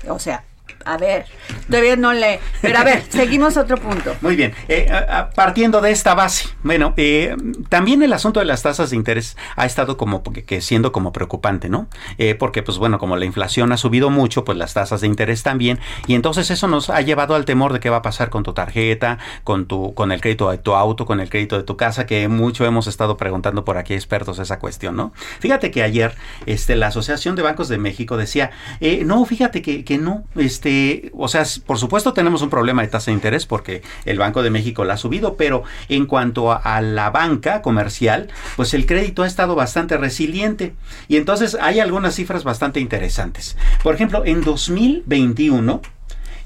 [0.09, 0.45] O sea,
[0.85, 1.25] a ver,
[1.69, 2.39] todavía no le...
[2.61, 4.15] Pero a ver, seguimos otro punto.
[4.21, 4.89] Muy bien, eh,
[5.35, 7.35] partiendo de esta base, bueno, eh,
[7.69, 11.13] también el asunto de las tasas de interés ha estado como que, que siendo como
[11.13, 11.87] preocupante, ¿no?
[12.17, 15.43] Eh, porque pues bueno, como la inflación ha subido mucho, pues las tasas de interés
[15.43, 18.43] también, y entonces eso nos ha llevado al temor de qué va a pasar con
[18.43, 21.77] tu tarjeta, con tu, con el crédito de tu auto, con el crédito de tu
[21.77, 25.13] casa, que mucho hemos estado preguntando por aquí expertos esa cuestión, ¿no?
[25.39, 26.15] Fíjate que ayer,
[26.45, 30.72] este, la Asociación de Bancos de México decía, eh, no, fíjate que, que no, este,
[31.13, 34.49] o sea, por supuesto tenemos un problema de tasa de interés porque el Banco de
[34.49, 39.27] México la ha subido, pero en cuanto a la banca comercial, pues el crédito ha
[39.27, 40.73] estado bastante resiliente.
[41.07, 43.57] Y entonces hay algunas cifras bastante interesantes.
[43.83, 45.81] Por ejemplo, en 2021,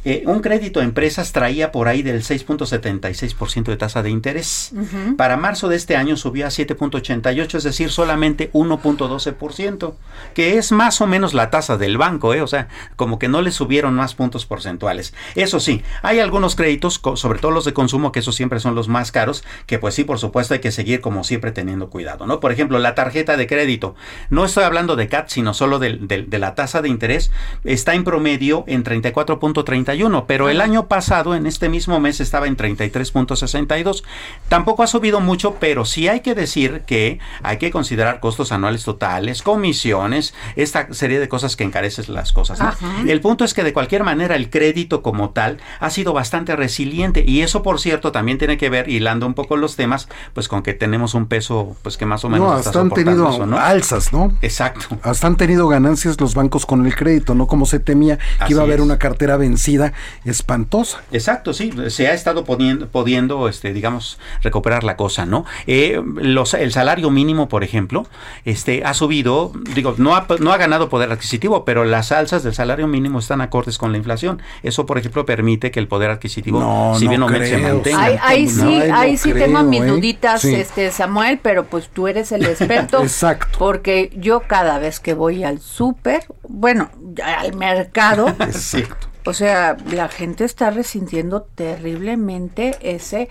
[0.05, 4.71] eh, un crédito a empresas traía por ahí del 6.76% de tasa de interés.
[5.17, 9.93] Para marzo de este año subió a 7.88, es decir, solamente 1.12%,
[10.33, 12.41] que es más o menos la tasa del banco, ¿eh?
[12.41, 15.13] o sea, como que no le subieron más puntos porcentuales.
[15.35, 18.87] Eso sí, hay algunos créditos, sobre todo los de consumo, que esos siempre son los
[18.87, 22.39] más caros, que pues sí, por supuesto, hay que seguir como siempre teniendo cuidado, ¿no?
[22.39, 23.95] Por ejemplo, la tarjeta de crédito.
[24.29, 27.31] No estoy hablando de CAT, sino solo del- de, la tasa de interés.
[27.63, 32.47] Está en promedio en 34.30 33.31, pero el año pasado en este mismo mes estaba
[32.47, 34.03] en 33.62.
[34.49, 38.83] Tampoco ha subido mucho, pero sí hay que decir que hay que considerar costos anuales
[38.83, 42.59] totales, comisiones, esta serie de cosas que encarecen las cosas.
[42.59, 42.73] ¿no?
[43.07, 47.23] El punto es que de cualquier manera el crédito como tal ha sido bastante resiliente
[47.25, 50.63] y eso por cierto también tiene que ver hilando un poco los temas, pues con
[50.63, 53.35] que tenemos un peso pues que más o menos no, está hasta han tenido soportando
[53.35, 53.59] eso, ¿no?
[53.59, 54.37] alzas, ¿no?
[54.41, 54.97] Exacto.
[55.03, 58.53] Hasta han tenido ganancias los bancos con el crédito, no como se temía que Así
[58.53, 58.85] iba a haber es.
[58.85, 59.76] una cartera vencida
[60.25, 61.01] espantosa.
[61.11, 65.45] Exacto, sí, se ha estado poniendo, pudiendo, este, digamos, recuperar la cosa, ¿no?
[65.65, 68.05] Eh, los, el salario mínimo, por ejemplo,
[68.45, 72.53] este, ha subido, digo, no ha, no ha ganado poder adquisitivo, pero las alzas del
[72.53, 74.41] salario mínimo están acordes con la inflación.
[74.63, 77.73] Eso, por ejemplo, permite que el poder adquisitivo, No, si no bien se creo.
[77.73, 78.03] mantenga.
[78.03, 79.87] Ahí, ahí sí, no ahí sí tengo mis ¿eh?
[79.87, 80.53] duditas, Sí.
[80.55, 83.01] este Samuel, pero pues tú eres el experto.
[83.01, 83.57] Exacto.
[83.59, 86.89] Porque yo cada vez que voy al súper, bueno,
[87.23, 89.06] al mercado, Exacto.
[89.27, 93.29] O sea, la gente está resintiendo terriblemente ese.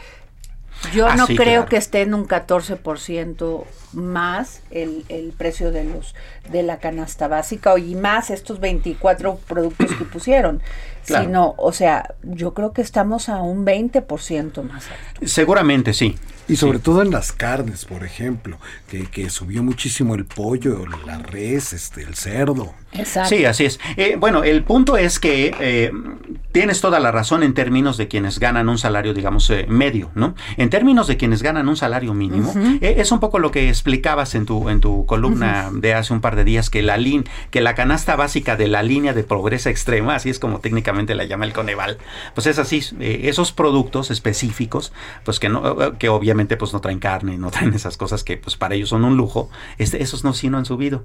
[0.93, 1.69] Yo Ah, no sí, creo claro.
[1.71, 6.15] que esté en un 14% más el, el precio de los
[6.51, 10.61] de la canasta básica y más estos 24 productos que pusieron,
[11.07, 11.25] Claro.
[11.25, 15.21] sino, o sea, yo creo que estamos a un 20% más alto.
[15.27, 16.17] Seguramente sí.
[16.49, 21.19] Y sobre todo en las carnes, por ejemplo, que, que subió muchísimo el pollo, la
[21.19, 22.75] res, este, el cerdo.
[22.99, 23.35] Exacto.
[23.35, 23.81] Sí, así es.
[23.97, 25.93] Eh, bueno, el punto es que eh,
[26.53, 30.35] tienes toda la razón en términos de quienes ganan un salario, digamos, eh, medio, ¿no?
[30.57, 34.35] En términos de quienes ganan un salario mínimo, eh, es un poco lo que explicabas
[34.35, 37.61] en tu, en tu columna de hace un par de días, que la lin, que
[37.61, 41.45] la canasta básica de la línea de pobreza extrema, así es como técnicamente la llama
[41.45, 41.99] el Coneval,
[42.35, 44.93] pues es así, esos productos específicos,
[45.25, 48.57] pues que no, que obviamente pues no traen carne, no traen esas cosas que pues
[48.57, 51.05] para ellos son un lujo, este, esos no sí no han subido.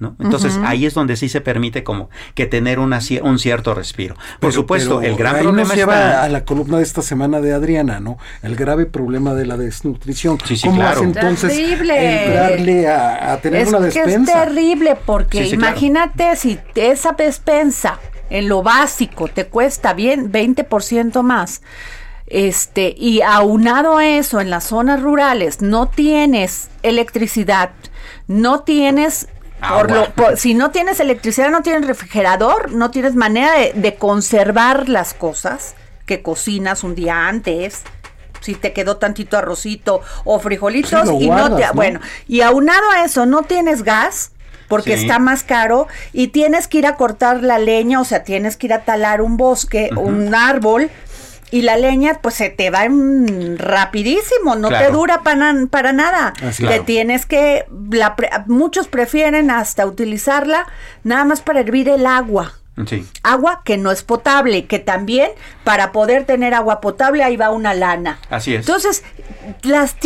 [0.00, 0.16] ¿No?
[0.20, 4.16] Entonces ahí es donde sí se permite como que tener una, cier- un cierto respiro.
[4.40, 6.22] Por supuesto, pero el gran ahí problema nos lleva está...
[6.24, 8.18] a la columna de esta semana de Adriana, ¿no?
[8.42, 10.38] El grave problema de la desnutrición.
[10.44, 10.96] Sí, sí, ¿Cómo claro.
[10.96, 12.24] hace entonces Terrible.
[12.26, 14.44] entrarle a, a tener es una que es despensa?
[14.44, 15.70] terrible porque Sí, sí, claro.
[15.72, 17.98] imagínate si esa despensa
[18.30, 21.62] en lo básico te cuesta bien 20% más.
[22.26, 27.70] Este, y aunado a eso, en las zonas rurales no tienes electricidad,
[28.26, 29.28] no tienes
[29.68, 33.94] por lo- por- si no tienes electricidad, no tienes refrigerador, no tienes manera de, de
[33.96, 35.74] conservar las cosas
[36.06, 37.82] que cocinas un día antes.
[38.40, 43.04] Si te quedó tantito arrocito o frijolitos Sí, y no te, bueno, y aunado a
[43.04, 44.32] eso no tienes gas
[44.68, 45.02] porque Sí.
[45.04, 48.66] está más caro y tienes que ir a cortar la leña, o sea, tienes que
[48.66, 50.90] ir a talar un bosque, un árbol
[51.50, 56.32] y la leña pues se te va en rapidísimo, no te dura para, para nada.
[56.42, 58.16] Así Te tienes que la
[58.46, 60.66] muchos prefieren hasta utilizarla
[61.02, 62.54] nada más para hervir el agua.
[62.86, 63.06] Sí.
[63.22, 65.30] Agua que no es potable, que también
[65.62, 68.18] para poder tener agua potable ahí va una lana.
[68.30, 68.66] Así es.
[68.66, 69.04] Entonces,
[69.62, 69.96] las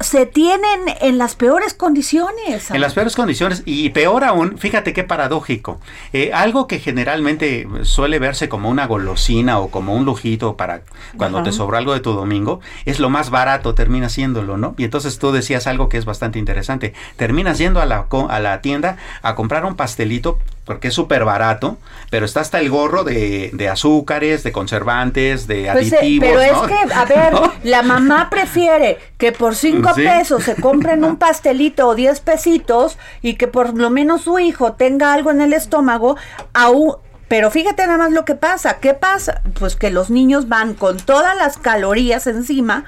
[0.00, 2.70] se tienen en las peores condiciones.
[2.70, 5.80] En las peores condiciones y peor aún, fíjate qué paradójico.
[6.12, 10.82] Eh, algo que generalmente suele verse como una golosina o como un lujito para
[11.16, 11.46] cuando Ajá.
[11.46, 14.74] te sobró algo de tu domingo, es lo más barato, termina siéndolo, ¿no?
[14.78, 16.94] Y entonces tú decías algo que es bastante interesante.
[17.16, 21.76] Terminas yendo a la, a la tienda a comprar un pastelito porque es súper barato,
[22.10, 26.28] pero está hasta el gorro de, de azúcares, de conservantes, de Pues, eh, aditivos.
[26.28, 27.52] pero es que, a ver, ¿No?
[27.64, 30.02] la mamá prefiere que por cinco Sí.
[30.02, 34.74] pesos se compren un pastelito o diez pesitos y que por lo menos su hijo
[34.74, 36.16] tenga algo en el estómago,
[36.54, 36.94] aún,
[37.26, 38.78] pero fíjate nada más lo que pasa.
[38.78, 39.40] ¿Qué pasa?
[39.58, 42.84] Pues que los niños van con todas las calorías encima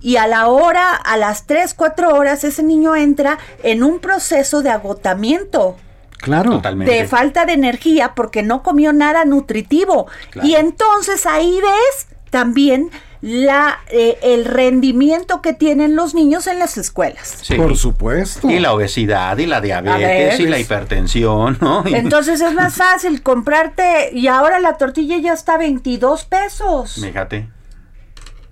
[0.00, 4.62] y a la hora, a las tres, cuatro horas, ese niño entra en un proceso
[4.62, 5.76] de agotamiento
[6.20, 6.50] Claro.
[6.52, 6.92] Totalmente.
[6.94, 10.06] de falta de energía porque no comió nada nutritivo.
[10.30, 10.46] Claro.
[10.48, 12.90] Y entonces ahí ves también
[13.22, 17.38] la eh, el rendimiento que tienen los niños en las escuelas.
[17.42, 17.54] Sí.
[17.54, 18.48] Por supuesto.
[18.48, 21.84] Y la obesidad, y la diabetes, y la hipertensión, ¿no?
[21.86, 26.94] Entonces es más fácil comprarte y ahora la tortilla ya está a 22 pesos.
[27.02, 27.48] Fíjate.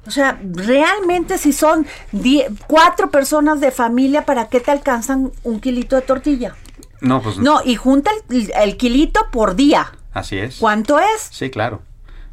[0.06, 5.60] O sea, realmente si son die- cuatro personas de familia, ¿para qué te alcanzan un
[5.60, 6.54] kilito de tortilla?
[7.00, 9.92] No, pues No, y junta el, el kilito por día.
[10.12, 10.56] así es.
[10.56, 11.28] ¿Cuánto es?
[11.30, 11.82] Sí, claro.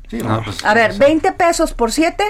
[0.10, 2.24] Sí, no, pues, A ver, pues, 20 pesos por 7.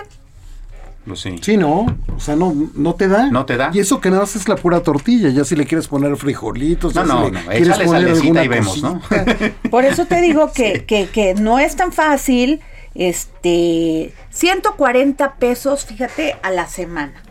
[1.05, 1.35] pues sí.
[1.41, 3.27] Sí, no, o sea, no, no te da.
[3.29, 3.69] No te da.
[3.73, 6.95] Y eso que nada más es la pura tortilla, ya si le quieres poner frijolitos,
[6.95, 9.01] No, ya no, si le no, quieres échale poner salecita alguna y vemos, ¿no?
[9.69, 12.61] Por eso te digo que, que, que no es tan fácil,
[12.95, 17.21] este, 140 pesos, fíjate, a la semana.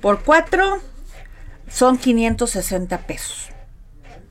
[0.00, 0.80] Por cuatro
[1.70, 3.48] son 560 pesos.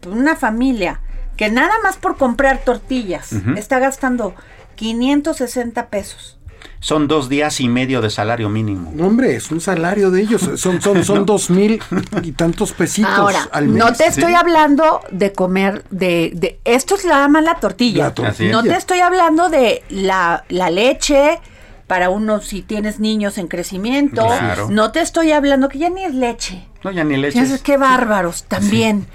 [0.05, 1.01] Una familia
[1.37, 4.35] que nada más por comprar tortillas está gastando
[4.75, 6.37] 560 pesos.
[6.79, 8.91] Son dos días y medio de salario mínimo.
[8.95, 10.49] No, hombre, es un salario de ellos.
[10.55, 11.79] Son, son, son dos mil
[12.23, 13.77] y tantos pesitos Ahora, al mes.
[13.77, 18.05] no te estoy hablando de comer, de, de esto es la llaman la tortilla.
[18.05, 18.51] La tortilla.
[18.51, 21.39] No te estoy hablando de la, la leche
[21.85, 24.25] para uno si tienes niños en crecimiento.
[24.25, 24.67] Claro.
[24.71, 26.67] No te estoy hablando que ya ni es leche.
[26.83, 27.43] No, ya ni leche.
[27.63, 29.05] Qué bárbaros también.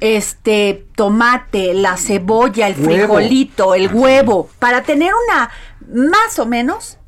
[0.00, 5.50] Este tomate, la cebolla, el frijolito, el huevo, para tener una
[5.92, 6.98] más o menos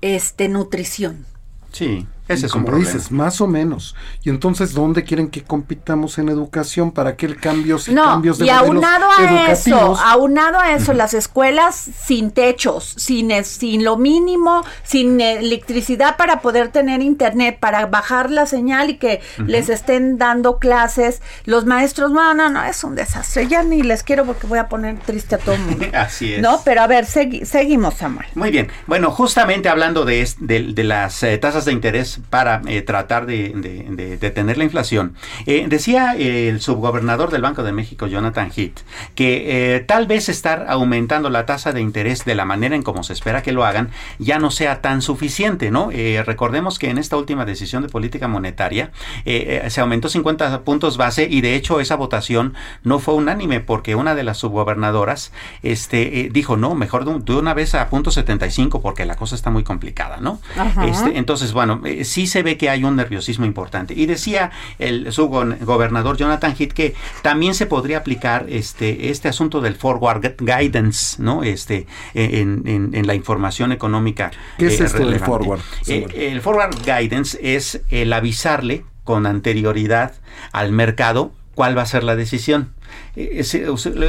[0.00, 1.26] este nutrición.
[1.72, 2.90] Sí, ese es un Como problema.
[2.92, 3.94] dices, más o menos.
[4.22, 8.38] Y entonces, ¿dónde quieren que compitamos en educación para que el cambio y No, cambios
[8.38, 10.00] de y aunado a eso, educativos?
[10.04, 16.40] aunado a eso, las escuelas sin techos, sin, es- sin lo mínimo, sin electricidad para
[16.40, 22.10] poder tener internet, para bajar la señal y que les estén dando clases, los maestros,
[22.10, 25.34] no, no, no, es un desastre, ya ni les quiero porque voy a poner triste
[25.34, 25.86] a todo el mundo.
[25.94, 26.40] Así es.
[26.42, 28.26] No, pero a ver, segui- seguimos, Samuel.
[28.34, 28.68] Muy bien.
[28.86, 33.26] Bueno, justamente hablando de, es- de- de las eh, tasas de interés para eh, tratar
[33.26, 35.14] de, de- de detener la inflación,
[35.46, 38.80] eh, decía eh, el subgobernador del Banco de México, Jonathan Heath,
[39.14, 43.12] que tal vez estar aumentando la tasa de interés de la manera en como se
[43.12, 45.90] espera que lo hagan ya no sea tan suficiente, ¿no?
[46.24, 48.90] Recordemos que en esta última decisión de política monetaria
[49.24, 54.14] se aumentó 50 puntos base y de hecho esa votación no fue unánime porque una
[54.14, 58.80] de las subgobernadoras este, dijo, no, mejor de, un- de una vez a punto 75
[58.80, 60.40] porque la cosa está muy complicada, ¿no?
[60.88, 63.94] Este, entonces, bueno, sí se ve que hay un nerviosismo importante.
[63.94, 69.74] Y decía el subgobernador Jonathan Heath que también se podría aplicar este, este asunto del
[69.76, 71.42] forward gu- guidance, ¿no?
[71.42, 74.30] Este, en, en- en la información económica.
[74.58, 76.14] ¿Qué es eh, esto del forward, Eh, Samuel?
[76.14, 80.12] el forward guidance es el avisarle con anterioridad
[80.52, 82.72] al mercado cuál va a ser la decisión.
[83.16, 83.40] Eh,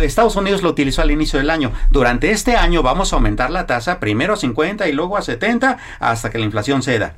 [0.03, 1.71] Estados Unidos lo utilizó al inicio del año.
[1.91, 5.77] Durante este año vamos a aumentar la tasa primero a 50 y luego a 70
[5.99, 7.15] hasta que la inflación ceda.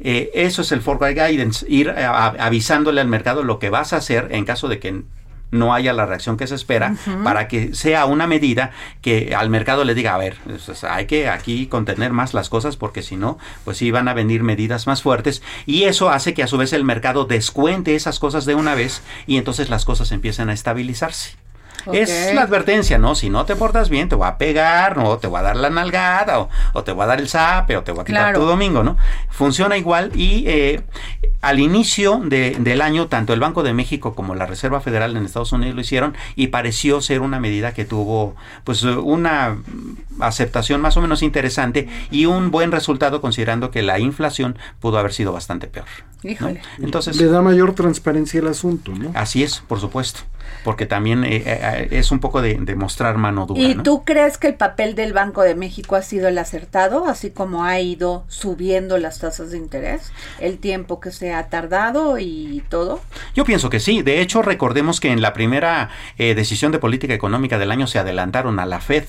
[0.00, 3.96] Eh, eso es el forward guidance, ir a- avisándole al mercado lo que vas a
[3.96, 5.02] hacer en caso de que
[5.50, 6.94] no haya la reacción que se espera
[7.24, 8.70] para que sea una medida
[9.00, 12.76] que al mercado le diga, a ver, pues, hay que aquí contener más las cosas
[12.76, 16.42] porque si no, pues sí van a venir medidas más fuertes y eso hace que
[16.42, 20.12] a su vez el mercado descuente esas cosas de una vez y entonces las cosas
[20.12, 21.39] empiezan a estabilizarse.
[21.92, 23.14] Es la advertencia, ¿no?
[23.14, 25.18] Si no te portas bien, te voy a pegar, ¿no?
[25.18, 27.82] Te voy a dar la nalgada, o, o te voy a dar el zape, o
[27.82, 28.40] te voy a quitar Claro.
[28.40, 28.96] tu domingo, ¿no?
[29.30, 30.82] Funciona igual y eh,
[31.40, 35.24] al inicio de- del año, tanto el Banco de México como la Reserva Federal en
[35.24, 39.56] Estados Unidos lo hicieron y pareció ser una medida que tuvo, pues, una
[40.20, 45.12] aceptación más o menos interesante y un buen resultado considerando que la inflación pudo haber
[45.12, 45.86] sido bastante peor.
[46.78, 49.10] Entonces, Le da mayor transparencia al asunto, ¿no?
[49.14, 50.20] así es, por supuesto,
[50.64, 53.60] porque también eh, eh, es un poco de, de mostrar mano dura.
[53.60, 53.82] ¿Y ¿no?
[53.82, 57.64] tú crees que el papel del Banco de México ha sido el acertado, así como
[57.64, 63.00] ha ido subiendo las tasas de interés, el tiempo que se ha tardado y todo?
[63.34, 64.02] Yo pienso que sí.
[64.02, 67.98] De hecho, recordemos que en la primera eh, decisión de política económica del año se
[67.98, 69.04] adelantaron a la Fed,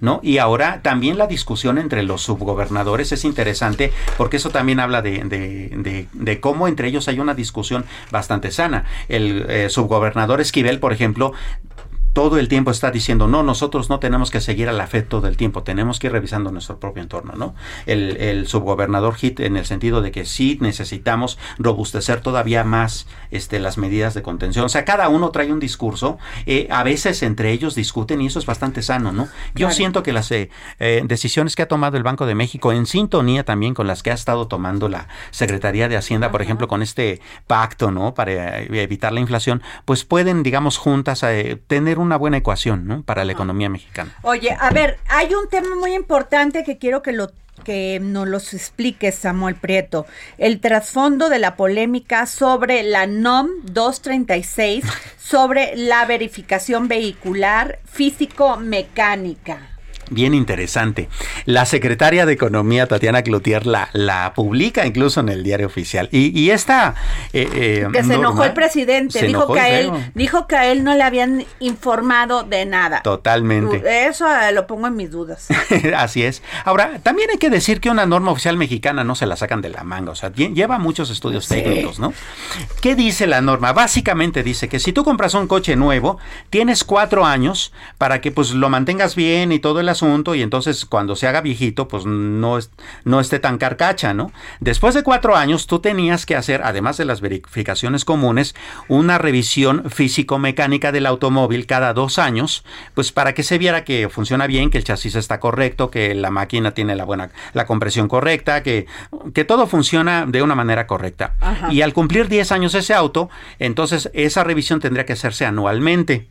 [0.00, 0.20] ¿no?
[0.22, 5.24] Y ahora también la discusión entre los subgobernadores es interesante porque eso también habla de,
[5.24, 8.84] de- de- de cómo entre ellos hay una discusión bastante sana.
[9.08, 11.32] El eh, subgobernador Esquivel, por ejemplo,
[12.14, 15.26] todo el tiempo está diciendo, no, nosotros no tenemos que seguir a la FED todo
[15.26, 17.54] el tiempo, tenemos que ir revisando nuestro propio entorno, ¿no?
[17.84, 23.58] El, el subgobernador Hit en el sentido de que sí necesitamos robustecer todavía más este,
[23.60, 24.64] las medidas de contención.
[24.64, 28.38] O sea, cada uno trae un discurso, eh, a veces entre ellos discuten y eso
[28.38, 29.24] es bastante sano, ¿no?
[29.54, 29.74] Yo Claro.
[29.74, 33.44] siento que las eh, eh, decisiones que ha tomado el Banco de México, en sintonía
[33.44, 37.20] también con las que ha estado tomando la Secretaría de Hacienda, por ejemplo, con este
[37.48, 38.14] pacto, ¿no?
[38.14, 43.02] Para eh, evitar la inflación, pues pueden, digamos, juntas eh, tener una buena ecuación, ¿no?
[43.02, 44.14] Para la economía mexicana.
[44.22, 47.30] Oye, a ver, hay un tema muy importante que quiero que lo
[47.64, 50.06] que nos los expliques, Samuel Prieto.
[50.38, 54.84] El trasfondo de la polémica sobre la NOM 236,
[55.18, 59.73] sobre la verificación vehicular físico-mecánica.
[60.10, 61.08] Bien interesante.
[61.46, 66.08] La secretaria de Economía, Tatiana Cloutier, la, la publica incluso en el diario oficial.
[66.12, 66.94] Y, y esta...
[67.32, 70.70] eh, eh, Que se enojó el presidente, dijo enojó que a él, dijo que a
[70.70, 73.02] él no le habían informado de nada.
[73.02, 74.06] Totalmente.
[74.06, 75.48] Eso eh, lo pongo en mis dudas.
[75.96, 76.42] Así es.
[76.64, 79.68] Ahora, también hay que decir que una norma oficial mexicana no se la sacan de
[79.70, 82.12] la manga, o sea, lle- lleva muchos estudios técnicos, ¿no?
[82.80, 83.72] ¿Qué dice la norma?
[83.72, 86.18] Básicamente dice que si tú compras un coche nuevo,
[86.50, 90.84] tienes cuatro años para que pues lo mantengas bien y todo el asunto y entonces
[90.84, 92.58] cuando se haga viejito, pues no,
[93.04, 94.32] no esté tan carcacha, ¿no?
[94.60, 98.54] Después de cuatro años, tú tenías que hacer, además de las verificaciones comunes,
[98.88, 102.64] una revisión físico-mecánica del automóvil cada dos años,
[102.94, 106.30] pues para que se viera que funciona bien, que el chasis está correcto, que la
[106.30, 108.86] máquina tiene la buena, la compresión correcta, que,
[109.32, 111.34] que todo funciona de una manera correcta.
[111.70, 116.28] Y al cumplir 10 años ese auto, entonces esa revisión tendría que hacerse anualmente.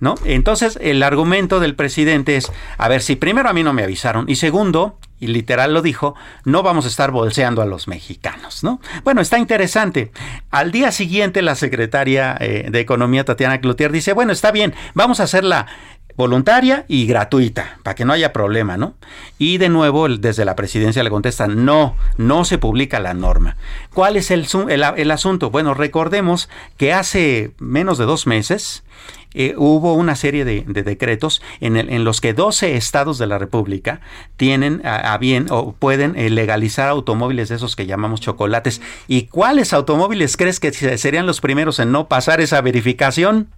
[0.00, 0.14] ¿No?
[0.24, 4.26] Entonces, el argumento del presidente es, a ver, si primero a mí no me avisaron
[4.28, 8.80] y segundo, y literal lo dijo, no vamos a estar bolseando a los mexicanos, ¿no?
[9.02, 10.12] Bueno, está interesante.
[10.50, 15.18] Al día siguiente, la secretaria eh, de Economía, Tatiana Cloutier, dice, bueno, está bien, vamos
[15.18, 15.66] a hacerla
[16.18, 18.94] voluntaria y gratuita, para que no haya problema, ¿no?
[19.38, 23.56] Y de nuevo, desde la presidencia le contestan, no, no se publica la norma.
[23.94, 24.42] ¿Cuál es el,
[25.12, 25.50] asunto?
[25.50, 28.82] Bueno, recordemos que hace menos de dos meses,
[29.32, 33.38] eh, hubo una serie de, decretos en, el, en, los que 12 estados de la
[33.38, 34.00] República
[34.36, 38.80] tienen a, bien o pueden eh, legalizar automóviles de esos que llamamos chocolates.
[39.06, 43.50] ¿Y cuáles automóviles crees que serían los primeros en no pasar esa verificación?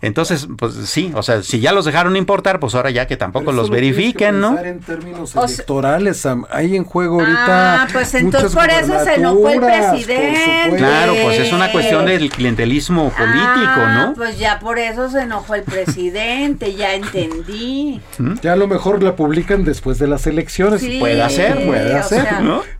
[0.00, 3.52] Entonces, pues sí, o sea, si ya los dejaron importar, pues ahora ya que tampoco
[3.52, 4.58] los verifiquen, ¿no?
[4.58, 7.82] en términos electorales, hay en juego ahorita.
[7.82, 10.76] Ah, pues entonces por eso se enojó el presidente.
[10.76, 13.42] Claro, pues es una cuestión del clientelismo político,
[13.76, 14.14] ah, ¿no?
[14.14, 18.00] Pues ya por eso se enojó el presidente, ya entendí.
[18.18, 18.34] ¿Mm?
[18.42, 20.82] Ya a lo mejor la publican después de las elecciones.
[20.98, 22.28] puede ser, puede ser,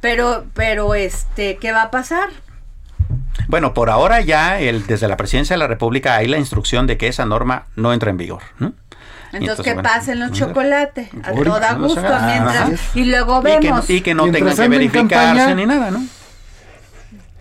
[0.00, 2.30] Pero, pero, este, ¿qué va a pasar?
[3.48, 6.96] Bueno, por ahora ya el, desde la presidencia de la República hay la instrucción de
[6.96, 8.42] que esa norma no entra en vigor.
[9.32, 14.30] Entonces, que pasen los chocolates a toda gusto mientras y luego vemos y que, no
[14.30, 16.04] tengan que verificarse ni nada, ¿no?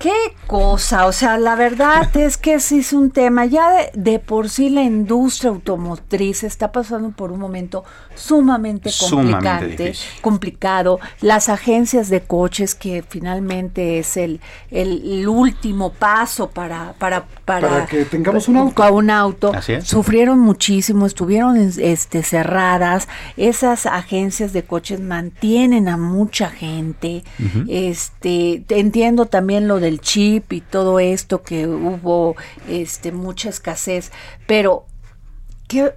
[0.02, 4.50] Qué cosa, o sea, la verdad es que sí es un tema, ya de, por
[4.50, 7.84] sí la industria automotriz está pasando por un momento
[8.16, 14.42] sumamente complicante, complicado, las agencias de coches que finalmente es el,
[14.72, 19.52] el, último paso para, para, para, que tengamos un auto, un auto
[19.84, 27.24] sufrieron muchísimo, estuvieron este, cerradas, esas agencias de coches mantienen a mucha gente,
[27.68, 32.36] este, entiendo también lo de chip y todo esto que hubo
[32.68, 34.12] este mucha escasez,
[34.48, 34.86] pero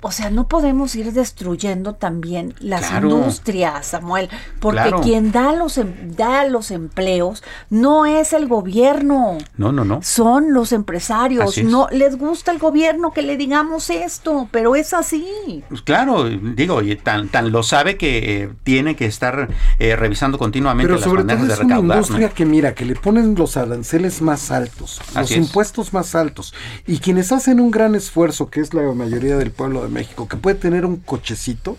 [0.01, 4.29] o sea, no podemos ir destruyendo también las industrias, Samuel,
[4.61, 9.39] porque quien da los em, da los empleos no es el gobierno.
[9.57, 10.01] No, no, no.
[10.03, 11.59] Son los empresarios.
[11.65, 15.65] No les gusta el gobierno que le digamos esto, pero es así.
[15.69, 19.49] Pues claro, digo, y tan tan lo sabe que eh, tiene que estar
[19.79, 23.35] eh, revisando continuamente pero las sobre todo es Una industria que mira, que le ponen
[23.35, 26.55] los aranceles más altos, los impuestos más altos
[26.87, 30.37] y quienes hacen un gran esfuerzo, que es la mayoría del pueblo de México, que
[30.37, 31.77] puede tener un cochecito,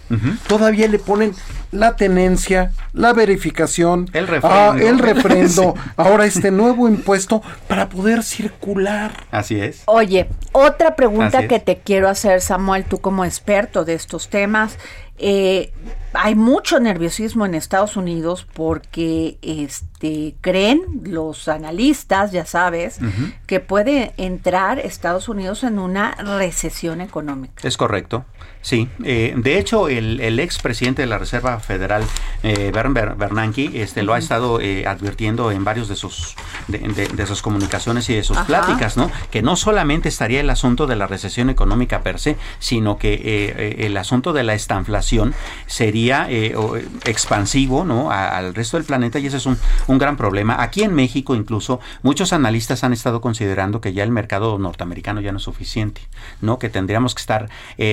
[0.48, 1.34] todavía le ponen
[1.72, 9.26] la tenencia, la verificación, el refrendo, el refrendo ahora este nuevo impuesto para poder circular.
[9.32, 9.84] Así es.
[9.86, 14.78] Oye, otra pregunta que te quiero hacer, Samuel, tú como experto de estos temas.
[15.18, 15.72] Eh,
[16.18, 23.00] hay mucho nerviosismo en Estados Unidos porque este, creen los analistas, ya sabes,
[23.48, 27.68] que puede entrar Estados Unidos en una recesión económica.
[27.68, 28.26] Es correcto.
[28.62, 32.04] Sí, eh, de hecho el, el ex presidente de la Reserva Federal,
[32.42, 36.36] eh, Bernanke, este, lo ha estado eh, advirtiendo en varios de sus,
[36.68, 39.12] de, sus comunicaciones y de sus pláticas, ¿no?
[39.30, 43.86] Que no solamente estaría el asunto de la recesión económica per se, sino que eh,
[43.86, 45.36] el asunto de la estanflación
[45.68, 48.12] sería expansivo, ¿no?
[48.12, 50.62] al resto del planeta y ese es un, un gran problema.
[50.62, 55.32] Aquí en México incluso muchos analistas han estado considerando que ya el mercado norteamericano ya
[55.32, 56.02] no es suficiente,
[56.42, 56.60] ¿no?
[56.60, 57.50] Que tendríamos que estar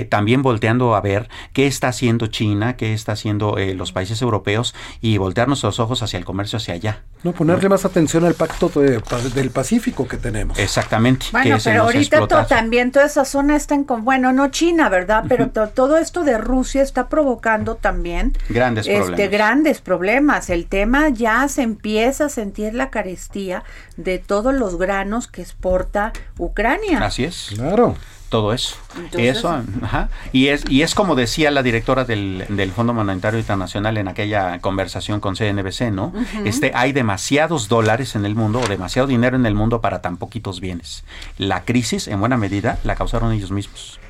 [0.09, 4.21] también volviendo volteando a ver qué está haciendo China, qué está haciendo eh, los países
[4.21, 7.01] europeos y voltear nuestros ojos hacia el comercio hacia allá.
[7.25, 10.59] No, ponerle más atención al pacto del Pacífico que tenemos.
[10.59, 11.27] Exactamente.
[11.33, 15.25] Bueno, pero ahorita también toda esa zona está en, bueno, no China, ¿verdad?
[15.29, 18.02] Pero todo esto de Rusia está provocando también
[18.49, 19.31] grandes este, problemas.
[19.31, 20.51] grandes problemas.
[20.51, 23.65] El tema ya se empieza a sentir la carestía
[23.97, 27.05] de todos los granos que exporta Ucrania.
[27.05, 27.53] Así es.
[27.55, 27.97] Claro
[28.33, 28.77] todo eso.
[29.13, 30.09] eso, ajá.
[30.33, 34.59] Y es, y es como decía la directora del, del, Fondo Monetario Internacional en aquella
[34.61, 36.15] conversación con CNBC, ¿no?
[36.47, 40.17] Este, hay demasiados dólares en el mundo o demasiado dinero en el mundo para tan
[40.17, 41.05] poquitos bienes.
[41.37, 44.01] La crisis, en buena medida, la causaron ellos mismos.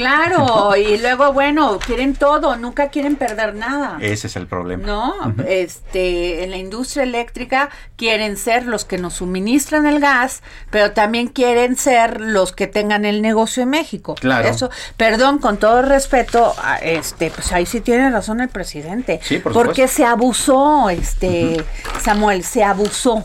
[0.00, 3.98] Claro, y luego, bueno, quieren todo, nunca quieren perder nada.
[4.00, 4.86] Ese es el problema.
[4.86, 10.92] No, este, en la industria eléctrica quieren ser los que nos suministran el gas, pero
[10.92, 14.14] también quieren ser los que tengan el negocio en México.
[14.14, 14.48] Claro.
[14.48, 19.20] Eso, perdón, con todo respeto, este, pues ahí sí tiene razón el presidente.
[19.22, 19.96] Sí, por porque supuesto.
[19.96, 21.64] se abusó, este,
[22.00, 23.24] Samuel, se abusó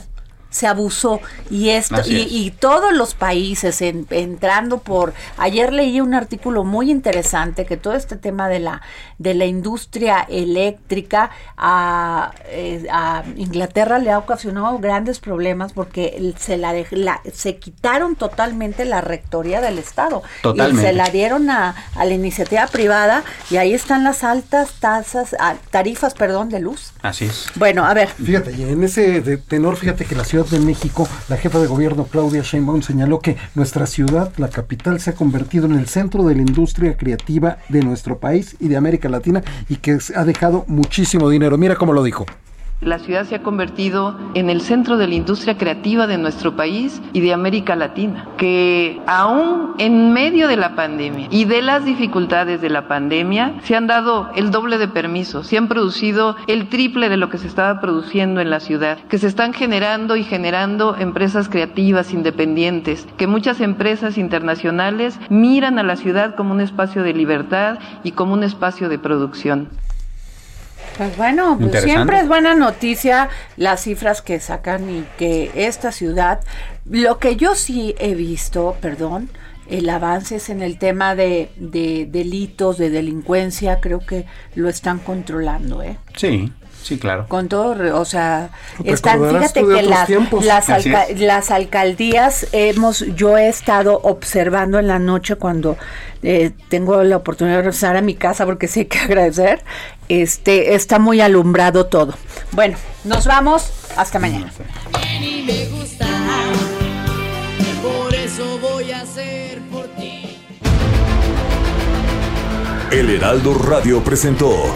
[0.55, 2.31] se abusó y esto y, es.
[2.31, 7.93] y todos los países en- entrando por ayer leí un artículo muy interesante que todo
[7.93, 8.81] este tema de la
[9.17, 16.35] de la industria eléctrica a, eh, a Inglaterra le ha ocasionado grandes problemas porque el-
[16.37, 20.81] se la, la- se quitaron totalmente la rectoría del estado Totalmente.
[20.81, 25.35] y se la dieron a, a la iniciativa privada y ahí están las altas tasas
[25.71, 27.47] tarifas perdón de luz Así es.
[27.55, 31.07] bueno a ver Fíjate, y en ese de- tenor, fíjate que la Ciudad de México,
[31.29, 35.65] la jefa de gobierno Claudia Sheinbaum señaló que nuestra ciudad, la capital, se ha convertido
[35.65, 39.77] en el centro de la industria creativa de nuestro país y de América Latina y
[39.77, 41.57] que ha dejado muchísimo dinero.
[41.57, 42.25] Mira cómo lo dijo.
[42.81, 47.01] La ciudad se ha convertido en el centro de la industria creativa de nuestro país
[47.13, 52.59] y de América Latina, que aún en medio de la pandemia y de las dificultades
[52.59, 57.07] de la pandemia se han dado el doble de permisos, se han producido el triple
[57.07, 60.97] de lo que se estaba produciendo en la ciudad, que se están generando y generando
[60.97, 67.13] empresas creativas independientes, que muchas empresas internacionales miran a la ciudad como un espacio de
[67.13, 69.69] libertad y como un espacio de producción.
[70.97, 76.39] Pues bueno, pues siempre es buena noticia las cifras que sacan y que esta ciudad,
[76.89, 79.29] lo que yo sí he visto, perdón,
[79.67, 84.99] el avance es en el tema de, de delitos, de delincuencia, creo que lo están
[84.99, 85.97] controlando, ¿eh?
[86.15, 86.51] Sí,
[86.85, 87.25] sí, claro.
[87.27, 88.49] Con todo, o sea,
[88.83, 90.09] están, fíjate que las,
[90.43, 91.19] las, Así alca- es.
[91.19, 95.77] las alcaldías hemos, yo he estado observando en la noche cuando
[96.23, 99.63] eh, tengo la oportunidad de regresar a mi casa porque sí hay que agradecer,
[100.09, 102.13] este, está muy alumbrado todo.
[102.51, 104.51] Bueno, nos vamos, hasta mañana.
[105.21, 106.05] y me gusta.
[107.81, 110.37] Por eso voy a hacer por ti.
[112.91, 114.75] El Heraldo Radio presentó